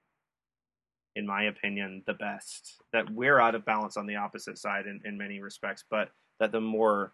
[1.14, 5.00] in my opinion the best that we're out of balance on the opposite side in,
[5.04, 6.10] in many respects but
[6.40, 7.12] that the more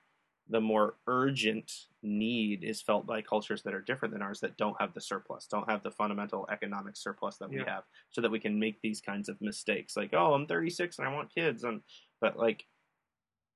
[0.51, 1.71] the more urgent
[2.03, 5.47] need is felt by cultures that are different than ours that don't have the surplus
[5.47, 7.75] don't have the fundamental economic surplus that we Yeah.
[7.75, 11.09] have so that we can make these kinds of mistakes like oh i'm 36 and
[11.09, 11.83] i want kids and
[12.21, 12.67] but like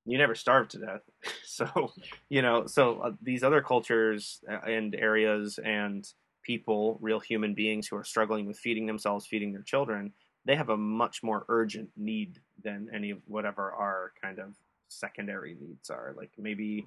[0.06, 1.02] you never starve to death
[1.44, 1.92] so
[2.28, 7.86] you know so uh, these other cultures uh, and areas and people real human beings
[7.88, 10.12] who are struggling with feeding themselves feeding their children
[10.44, 14.54] they have a much more urgent need than any of whatever our kind of
[14.98, 16.86] secondary needs are like maybe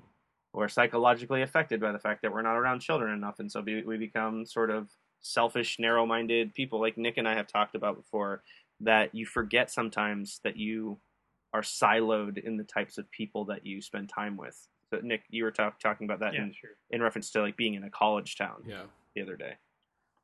[0.53, 3.83] we're psychologically affected by the fact that we're not around children enough, and so we,
[3.83, 4.89] we become sort of
[5.21, 6.79] selfish, narrow-minded people.
[6.79, 8.43] Like Nick and I have talked about before,
[8.79, 10.99] that you forget sometimes that you
[11.53, 14.67] are siloed in the types of people that you spend time with.
[14.89, 16.71] So Nick, you were talk, talking about that yeah, in, sure.
[16.91, 18.83] in reference to like being in a college town Yeah.
[19.15, 19.53] the other day.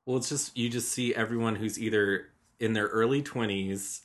[0.06, 2.30] Well, it's just you just see everyone who's either
[2.60, 4.02] in their early 20s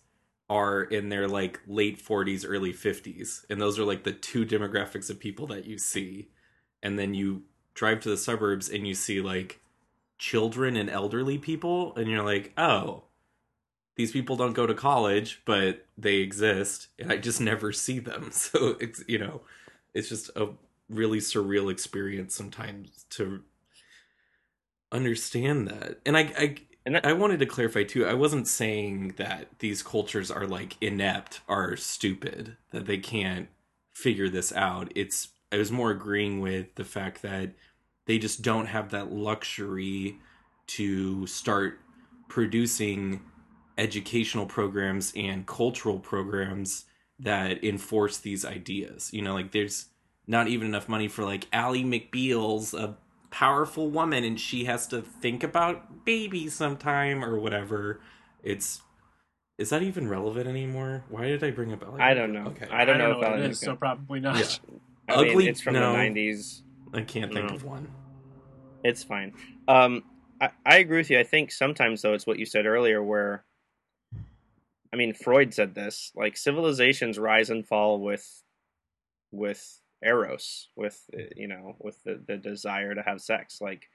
[0.49, 3.45] or in their like late 40s, early 50s.
[3.51, 6.29] And those are like the two demographics of people that you see.
[6.83, 7.43] And then you
[7.75, 9.61] drive to the suburbs and you see like
[10.19, 13.05] children and elderly people and you're like, "Oh,
[13.97, 18.31] these people don't go to college, but they exist and I just never see them."
[18.33, 19.43] So it's, you know,
[19.95, 20.51] it's just a
[20.89, 23.43] really surreal experience sometimes to
[24.93, 26.01] understand that.
[26.07, 26.57] And I, I
[26.89, 28.07] And that, I wanted to clarify too.
[28.07, 33.49] I wasn't saying that these cultures are like inept or stupid that they can't
[33.93, 34.91] figure this out.
[34.95, 37.51] It's I was more agreeing with the fact that
[38.07, 40.17] they just don't have that luxury
[40.69, 41.79] to start
[42.27, 43.21] producing
[43.77, 46.87] educational programs and cultural programs
[47.19, 49.11] that enforce these ideas.
[49.13, 49.89] You know, like there's
[50.27, 52.75] not even enough money for like Ally McBeal's
[53.31, 58.01] powerful woman and she has to think about babies sometime or whatever.
[58.43, 58.83] It's
[59.59, 61.05] is that even relevant anymore?
[61.09, 61.99] Why did I bring up Ally?
[62.11, 62.47] I don't know.
[62.47, 62.69] Okay.
[62.71, 64.37] I don't know if what Ally it is, so probably not.
[64.39, 64.45] Yeah.
[65.09, 65.93] I mean, Ugly- it's from no.
[65.93, 66.63] the '90s.
[66.95, 67.57] I can't think No.
[67.57, 67.89] of one.
[68.85, 69.35] It's fine.
[69.67, 70.05] Um,
[70.41, 71.19] I, I agree with you.
[71.19, 73.45] I think sometimes though it's what you said earlier, where
[74.93, 78.43] I mean Freud said this: like civilizations rise and fall with
[79.33, 83.61] with eros, with uh, you know, with the, the desire to have sex.
[83.61, 83.89] Like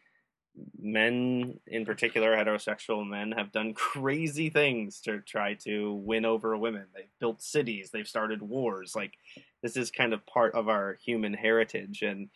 [0.79, 6.85] men, in particular, heterosexual men, have done crazy things to try to win over women.
[6.93, 7.89] They've built cities.
[7.91, 8.95] They've started wars.
[8.95, 9.13] Like
[9.61, 12.29] this is kind of part of our human heritage and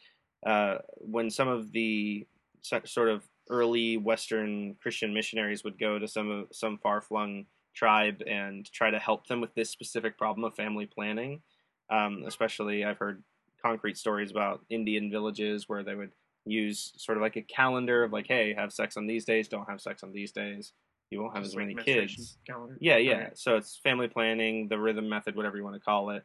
[0.45, 2.26] uh, when some of the
[2.61, 8.22] sort of early Western Christian missionaries would go to some of some far flung tribe
[8.28, 11.41] and try to help them with this specific problem of family planning.
[11.89, 13.24] Um, especially, I've heard
[13.62, 16.12] concrete stories about Indian villages where they would
[16.45, 19.70] use sort of like a calendar of like, hey, have sex on these days, don't
[19.70, 20.74] have sex on these days.
[21.10, 22.38] You won't have Just as many kids.
[22.45, 22.78] calendar.
[22.82, 23.30] Yeah, yeah.
[23.34, 26.24] So it's family planning, the rhythm method, whatever you want to call it,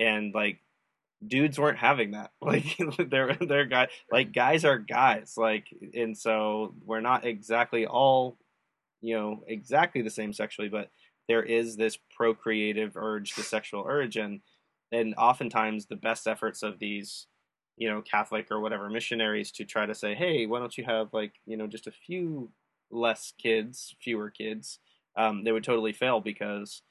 [0.00, 0.58] and like
[1.24, 2.32] dudes weren't having that.
[2.42, 2.76] Like
[3.10, 5.34] they're they're guy like guys are guys.
[5.36, 8.36] Like and so we're not exactly all,
[9.00, 10.90] you know, exactly the same sexually, but
[11.28, 14.40] there is this procreative urge, the sexual urge, and
[14.94, 17.26] and oftentimes the best efforts of these
[17.76, 21.08] you know catholic or whatever missionaries to try to say hey why don't you have
[21.12, 22.50] like you know just a few
[22.90, 24.78] less kids fewer kids?
[25.16, 26.82] Um, they would totally fail because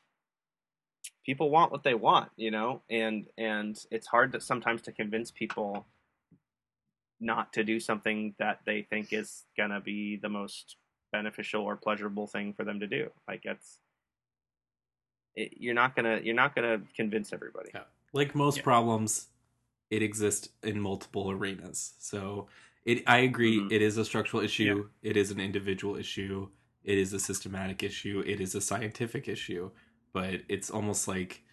[1.26, 5.32] people want what they want you know and and it's hard to sometimes to convince
[5.32, 5.86] people
[7.20, 10.78] not to do something that they think is gonna be the most
[11.14, 13.10] beneficial or pleasurable thing for them to do.
[13.28, 13.80] Like it's
[15.36, 17.84] it, you're not gonna you're not gonna convince everybody Yeah.
[18.13, 18.63] Like most Yeah.
[18.63, 19.27] problems,
[19.89, 21.93] it exists in multiple arenas.
[21.99, 22.47] So
[22.86, 23.71] it I agree Mhm.
[23.71, 26.49] it is a structural issue, it is an individual issue,
[26.84, 29.71] it is a systematic issue, it is a scientific issue,
[30.13, 31.43] but it's almost like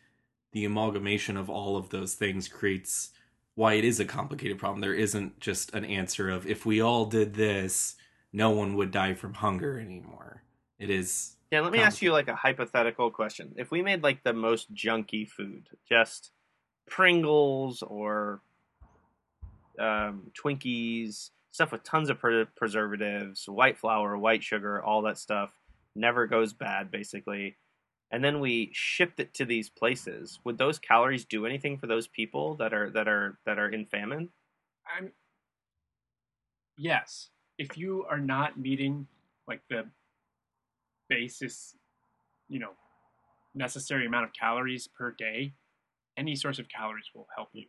[0.52, 3.12] the amalgamation of all of those things creates
[3.54, 4.80] why it is a complicated problem.
[4.80, 7.96] There isn't just an answer of if we all did this,
[8.32, 10.42] no one would die from hunger anymore.
[10.78, 13.54] It is Yeah, let me ask you like a hypothetical question.
[13.56, 16.30] If we made like the most junky food, just
[16.88, 18.40] Pringles or
[19.78, 25.52] um, Twinkies, stuff with tons of pre- preservatives, white flour, white sugar, all that stuff,
[25.96, 27.56] never goes bad basically.
[28.12, 30.38] And then we shipped it to these places.
[30.44, 33.86] Would those calories do anything for those people that are that are that are in
[33.86, 34.28] famine?
[34.96, 35.10] I'm
[36.76, 37.30] yes.
[37.58, 39.06] If you are not meeting
[39.46, 39.86] like the
[41.10, 41.76] basis,
[42.48, 42.70] you know,
[43.54, 45.52] necessary amount of calories per day,
[46.16, 47.66] any source of calories will help you.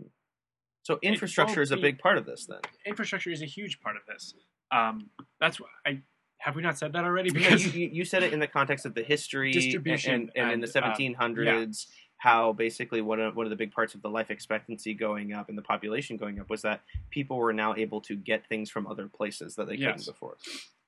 [0.84, 2.60] So infrastructure is a big part of this then.
[2.86, 4.34] Infrastructure is a huge part of this.
[4.72, 6.00] Um, that's why I
[6.38, 7.30] have we not said that already?
[7.30, 10.52] Because you, you you said it in the context of the history Distribution and, and,
[10.54, 11.88] in the and, um, 1700s
[12.22, 15.50] how basically one of, one of the big parts of the life expectancy going up
[15.50, 18.86] and the population going up was that people were now able to get things from
[18.86, 20.38] other places that they couldn't before.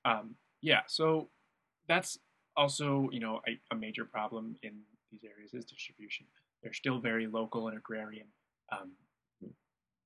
[0.04, 1.28] um, yeah, so
[1.88, 2.20] that's
[2.56, 4.72] also you know a, a major problem in
[5.10, 6.26] these areas is distribution.
[6.62, 8.26] They're still very local and agrarian.
[8.72, 8.92] Um,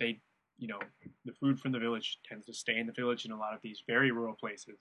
[0.01, 0.21] they,
[0.59, 0.79] you know,
[1.25, 3.61] the food from the village tends to stay in the village in a lot of
[3.63, 4.81] these very rural places.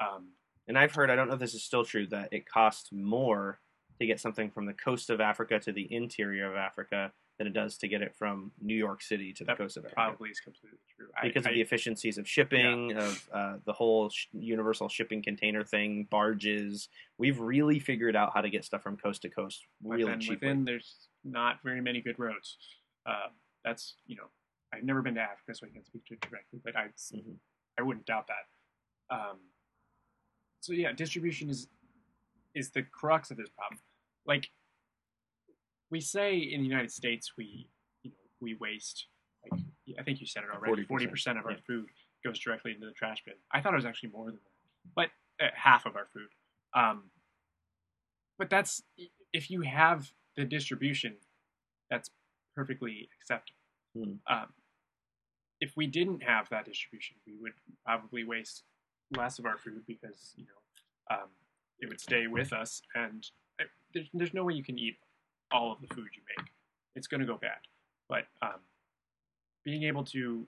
[0.00, 0.32] Um,
[0.66, 3.60] And I've heard, I don't know if this is still true, that it costs more
[4.00, 7.52] to get something from the coast of Africa to the interior of Africa than it
[7.52, 9.94] does to get it from New York City to the That coast of Africa.
[9.94, 11.08] Probably is completely true.
[11.22, 15.64] Because I, of the efficiencies of shipping, of uh, the whole sh- universal shipping container
[15.64, 16.88] thing, barges.
[17.18, 20.36] We've really figured out how to get stuff from coast to coast really then cheaply.
[20.36, 22.56] within there's not very many good roads.
[23.04, 23.28] Uh,
[23.64, 24.26] that's you know
[24.72, 27.36] I've never been to Africa, so I can't speak to it directly, but I Mhm.
[27.78, 29.14] I wouldn't doubt that.
[29.14, 29.38] Um,
[30.60, 31.66] so yeah, distribution is
[32.54, 33.80] is the crux of this problem.
[34.24, 34.50] Like
[35.90, 37.68] we say in the United States, we
[38.02, 39.06] you know we waste
[39.50, 39.60] like
[39.98, 40.84] I think you said it already.
[40.84, 41.56] 40%, of our yeah.
[41.66, 41.86] food
[42.24, 43.34] goes directly into the trash bin.
[43.52, 46.28] I thought it was actually more than that, but uh, half of our food.
[46.74, 47.10] Um,
[48.38, 48.82] but that's
[49.32, 51.16] if you have the distribution,
[51.90, 52.10] that's
[52.56, 53.58] perfectly acceptable.
[53.96, 54.12] Hmm.
[54.26, 54.46] Um,
[55.60, 57.52] if we didn't have that distribution, we would
[57.84, 58.64] probably waste
[59.16, 61.28] less of our food because you know um,
[61.78, 63.26] it would stay with us, and
[63.60, 64.96] uh, there's, there's no way you can eat
[65.52, 66.46] all of the food you make.
[66.96, 67.58] It's going to go bad.
[68.08, 68.60] But um,
[69.64, 70.46] being able to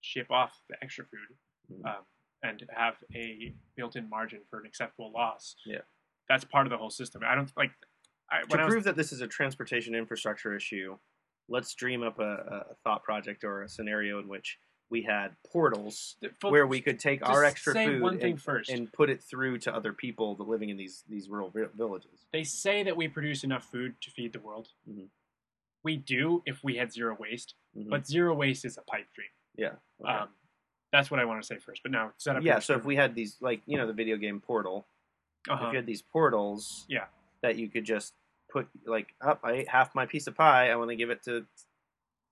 [0.00, 1.36] ship off the extra food
[1.72, 1.86] Mhm.
[1.86, 2.04] um,
[2.42, 5.80] and have a built-in margin for an acceptable loss, Yeah.
[6.28, 7.22] that's part of the whole system.
[7.24, 7.72] I don't like.
[8.30, 10.98] I, to I was prove that this is a transportation infrastructure issue,
[11.48, 14.58] let's dream up a, a thought project or a scenario in which
[14.90, 19.10] we had portals th- fo- where we could take our extra food and, and put
[19.10, 22.26] it through to other people that living in these these rural villages.
[22.32, 24.68] they say that we produce enough food to feed the world.
[24.88, 25.08] Mhm.
[25.82, 27.88] We do if we had zero waste, Mhm.
[27.90, 29.28] but zero waste is a pipe dream.
[29.56, 30.12] yeah, okay.
[30.12, 30.28] Um,
[30.92, 31.82] that's what I want to say first.
[31.82, 32.42] But now set up.
[32.44, 32.58] yeah.
[32.60, 34.86] So if we had these, like you know, the video game Portal,
[35.48, 37.06] uh if you had these portals, Yeah.
[37.42, 38.14] that you could just
[38.48, 39.40] put like up.
[39.42, 40.70] I ate half my piece of pie.
[40.70, 41.46] I want to give it to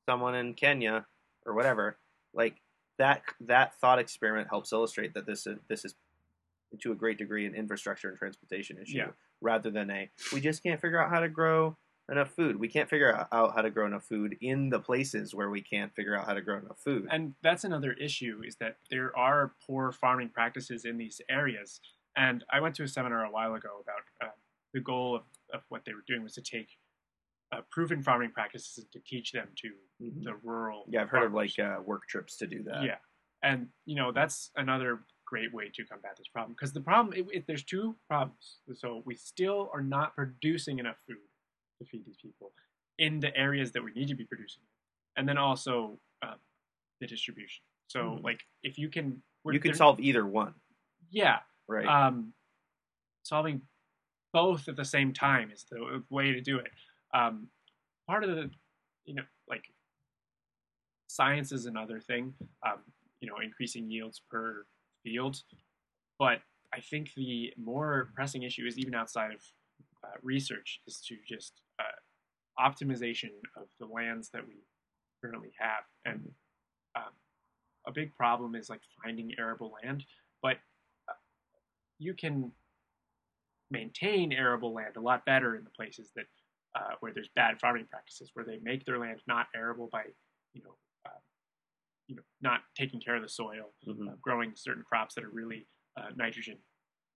[0.09, 1.07] someone in Kenya
[1.47, 1.97] or whatever.
[2.35, 2.57] Like
[2.99, 5.95] that that thought experiment helps illustrate that this is this is
[6.81, 9.11] to a great degree an infrastructure and transportation issue Yeah.
[9.41, 11.77] rather than a we just can't figure out how to grow
[12.11, 12.57] enough food.
[12.61, 15.95] We can't figure out how to grow enough food in the places where we can't
[15.95, 17.09] figure out how to grow enough food.
[17.11, 21.81] and that's another issue is that there are poor farming practices in these areas.
[22.17, 24.33] And I went to a seminar a while ago about uh,
[24.75, 25.23] the goal of,
[25.53, 26.77] of what they were doing was to take
[27.55, 29.69] uh, proven farming practices and to teach them to
[30.03, 30.25] Mhm.
[30.25, 30.85] the rural.
[30.89, 32.83] Yeah, I've heard of like uh, work trips to do that.
[32.85, 32.99] Yeah,
[33.43, 37.27] and you know that's another great way to combat this problem because the problem it,
[37.33, 38.61] it, there's two problems.
[38.75, 41.19] So we still are not producing enough food
[41.79, 42.53] to feed these people
[42.99, 44.63] in the areas that we need to be producing,
[45.17, 46.39] and then also um,
[47.01, 47.65] the distribution.
[47.89, 48.23] So Mhm.
[48.23, 50.55] like if you can, we're- you can solve either one,
[51.11, 51.87] yeah, right?
[51.87, 52.35] um,
[53.23, 53.67] solving
[54.33, 56.73] both at the same time is the way to do it.
[57.15, 57.49] Um,
[58.07, 58.51] part of the,
[59.05, 59.65] you know, like
[61.07, 62.35] science is another thing.
[62.67, 62.81] Um,
[63.21, 64.67] you know, increasing yields per
[65.03, 65.43] field,
[66.19, 66.41] but
[66.75, 69.41] I think the more pressing issue is even outside of
[70.05, 74.57] uh, research is to just uh, optimization of the lands that we
[75.23, 76.29] currently have, and
[76.97, 77.13] um,
[77.87, 80.05] a big problem is like finding arable land,
[80.43, 80.57] but
[81.09, 81.15] uh,
[81.99, 82.53] you can
[83.71, 86.27] maintain arable land a lot better in the places that
[86.75, 90.05] uh, where there's bad farming practices, where they make their land not arable by,
[90.53, 91.21] you know, uh,
[92.07, 94.09] you know, not taking care of the soil, Mhm.
[94.13, 96.59] uh, growing certain crops that are really uh, nitrogen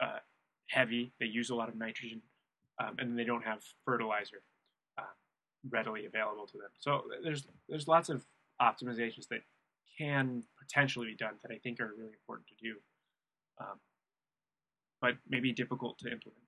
[0.01, 0.21] uh,
[0.69, 1.13] heavy.
[1.19, 2.23] They use a lot of nitrogen,
[2.79, 4.45] um, and they don't have fertilizer
[4.97, 5.15] uh,
[5.69, 6.71] readily available to them.
[6.79, 8.27] So there's there's lots of
[8.61, 9.43] optimizations that
[9.99, 12.81] can potentially be done that I think are really important to do,
[13.59, 13.81] um,
[15.01, 16.48] but maybe difficult to implement.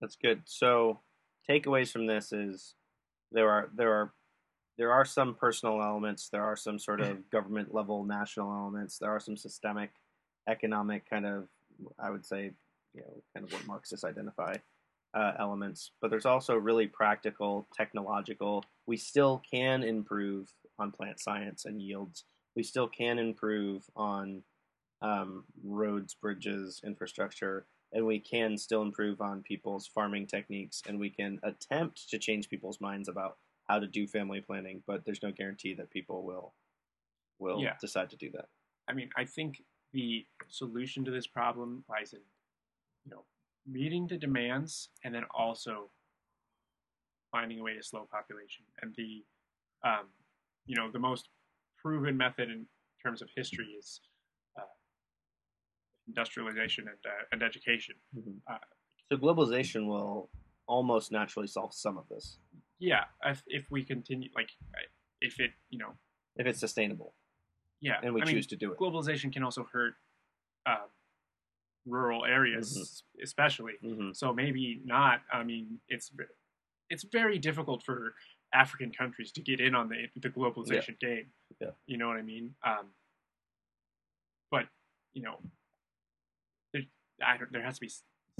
[0.00, 0.42] That's good.
[0.44, 1.00] So,
[1.48, 2.74] takeaways from this is
[3.32, 4.12] there are there are
[4.78, 6.28] there are some personal elements.
[6.28, 8.98] There are some sort of government level national elements.
[8.98, 9.90] There are some systemic,
[10.48, 11.48] economic kind of
[11.98, 12.52] I would say
[12.94, 14.54] you know kind of what Marxists identify
[15.14, 15.92] uh, elements.
[16.00, 18.64] But there's also really practical, technological.
[18.86, 22.24] We still can improve on plant science and yields.
[22.54, 24.42] We still can improve on
[25.02, 31.10] um, roads, bridges, infrastructure and we can still improve on people's farming techniques and we
[31.10, 35.32] can attempt to change people's minds about how to do family planning but there's no
[35.32, 36.54] guarantee that people will
[37.38, 37.74] will Yeah.
[37.80, 38.48] decide to do that
[38.88, 39.62] I mean, I think
[39.92, 42.20] the solution to this problem lies in,
[43.04, 43.24] you know,
[43.66, 45.90] meeting the demands and then also
[47.30, 48.64] finding a way to slow population.
[48.82, 49.24] And the,
[49.84, 50.06] um,
[50.66, 51.28] you know, the most
[51.76, 52.66] proven method in
[53.02, 54.00] terms of history is
[56.08, 57.94] industrialization and uh, and education.
[58.50, 58.58] Uh,
[59.10, 60.30] so globalization will
[60.66, 62.38] almost naturally solve some of this
[62.78, 64.50] Yeah, if if we continue, like,
[65.20, 65.92] if it, you know,
[66.36, 67.14] if it's sustainable
[67.80, 69.94] yeah, and we I mean, choose to do it globalization can also hurt
[70.66, 70.88] um,
[71.86, 73.74] rural areas, especially.
[73.80, 75.20] hmm So maybe not.
[75.32, 76.10] I mean, it's
[76.90, 78.14] it's very difficult for
[78.52, 81.26] African countries to get in on the the globalization game.
[81.60, 81.70] Yeah.
[81.86, 82.54] You know what I mean?
[82.64, 82.86] Um,
[84.50, 84.64] but
[85.14, 85.50] you know, there
[87.24, 87.90] I don't, there has to be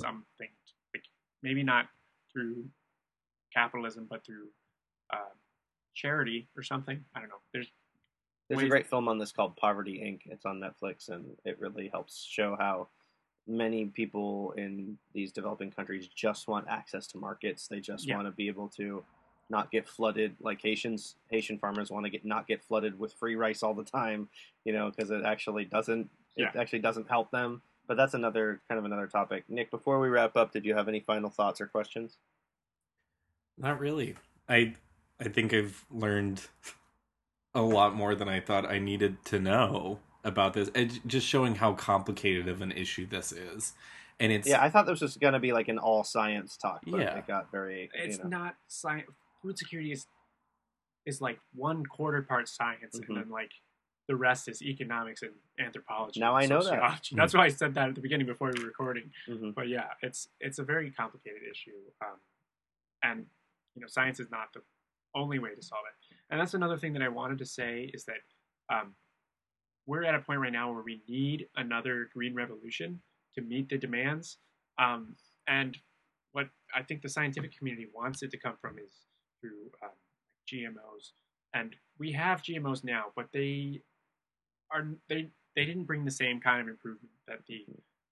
[0.01, 0.49] something
[0.95, 1.05] like
[1.43, 1.87] maybe not
[2.33, 2.65] through
[3.53, 4.49] capitalism, but through
[5.13, 5.33] uh,
[5.95, 7.03] charity or something.
[7.15, 7.41] I don't know.
[7.53, 7.69] There's
[8.49, 10.31] There's a great film on this called Poverty Inc.
[10.33, 12.89] It's on Netflix, and it really helps show how
[13.49, 17.69] many people in these developing countries just want access to markets.
[17.69, 18.17] They just Yeah.
[18.17, 19.05] want to be able to
[19.49, 21.17] not get flooded like Haitians.
[21.31, 24.29] Haitian farmers want to get not get flooded with free rice all the time,
[24.65, 26.11] you know, because it actually doesn't.
[26.35, 27.63] It actually doesn't help them.
[27.87, 29.45] But that's another kind of another topic.
[29.49, 32.19] Nic, before we wrap up, did you have any final thoughts or questions?
[33.59, 34.17] Not really.
[34.49, 34.75] I
[35.21, 36.47] I think I've learned
[37.55, 40.71] a lot more than I thought I needed to know about this.
[40.75, 43.73] It, just showing how complicated of an issue this is,
[44.21, 46.83] and it's Yeah, I thought this was going to be like an all science talk,
[46.87, 47.17] but Yeah.
[47.17, 47.89] it got very.
[47.95, 49.09] it's you know, not science.
[49.43, 50.07] Food security is
[51.07, 53.09] is like one quarter part science, Mhm.
[53.09, 53.53] and then like
[54.09, 56.21] the rest is economics and anthropology.
[56.21, 56.71] Now and I know that.
[56.71, 57.17] sociology.
[57.17, 59.11] That's why I said that at the beginning before we were recording.
[59.29, 59.55] mhm.
[59.55, 62.19] But yeah, it's it's a very complicated issue, um,
[63.03, 63.27] and
[63.75, 64.63] you know, science is not the
[65.15, 66.17] only way to solve it.
[66.31, 68.95] And that's another thing that I wanted to say is that um,
[69.87, 73.01] we're at a point right now where we need another green revolution
[73.35, 74.39] to meet the demands.
[74.79, 75.15] Um,
[75.47, 75.77] and
[76.33, 78.93] what I think the scientific community wants it to come from is
[79.41, 79.91] through um,
[80.53, 81.13] GMOs.
[81.55, 83.83] And we have GMOs now, but they
[84.71, 87.65] are they they didn't bring the same kind of improvement that the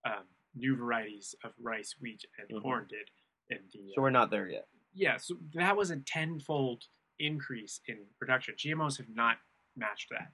[0.07, 0.25] um,
[0.55, 2.63] new varieties of rice, wheat, and Mhm.
[2.63, 3.11] corn did
[3.51, 4.69] in the So we're not there yet.
[4.93, 6.85] yeah, so that was a tenfold
[7.19, 8.55] increase in production.
[8.57, 9.39] GMOs have not
[9.77, 10.33] matched that.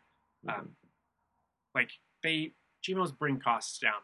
[0.48, 0.76] Um,
[1.74, 1.90] like
[2.22, 4.00] they GMOs bring costs down,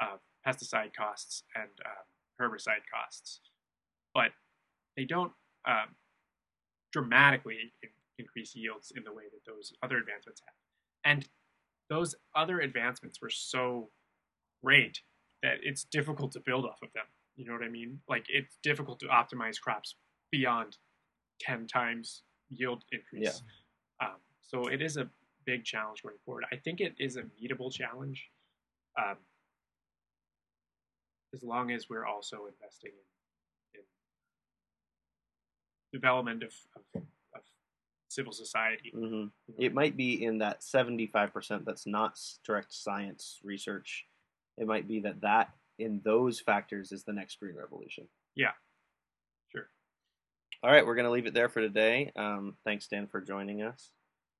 [0.00, 2.04] uh, pesticide costs and um,
[2.40, 3.40] herbicide costs,
[4.14, 4.32] but
[4.96, 5.32] they don't
[5.64, 5.96] um,
[6.92, 10.54] dramatically in- increase yields in the way that those other advancements have.
[11.04, 11.28] And
[11.92, 13.90] those other advancements were so
[14.64, 15.00] great
[15.42, 17.04] that it's difficult to build off of them.
[17.36, 18.00] You know what I mean?
[18.08, 19.96] Like it's difficult to optimize crops
[20.30, 20.78] beyond
[21.38, 23.42] ten times yield increase.
[24.00, 25.08] Um, so it is a
[25.44, 26.44] big challenge going forward.
[26.52, 28.30] I think it is a meetable challenge,
[28.98, 29.16] um,
[31.34, 32.92] as long as we're also investing
[33.74, 33.84] in, in
[35.92, 37.02] development of, of
[38.12, 38.90] civil society.
[38.94, 39.30] hmm you know.
[39.58, 44.06] It might be in that seventy-five percent that's not direct science research.
[44.58, 48.06] It might be that that in those factors is the next green revolution.
[48.36, 48.52] Yeah.
[49.50, 49.66] Sure.
[50.62, 52.12] All right, we're going to leave it there for today.
[52.16, 53.90] Um, thanks, Dan, for joining us.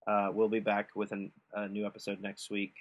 [0.06, 2.74] Uh, we'll be back with an, a new episode next week,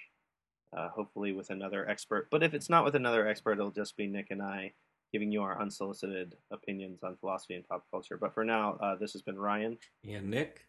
[0.76, 2.28] uh, hopefully with another expert.
[2.30, 4.72] But if it's not with another expert, it'll just be Nic and I
[5.12, 8.16] giving you our unsolicited opinions on philosophy and pop culture.
[8.16, 9.78] But for now, uh, this has been Ryan.
[10.08, 10.64] and Nic.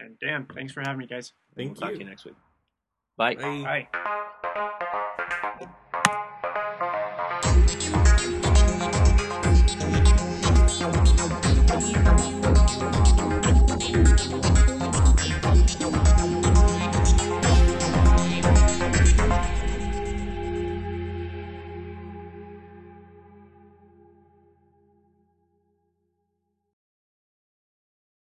[0.00, 1.32] And Dan, thanks for having me, guys.
[1.56, 1.80] Thank we'll you.
[1.80, 2.34] talk to you next week.
[3.16, 3.34] Bye.
[3.36, 3.86] Bye.
[3.92, 4.20] Bye.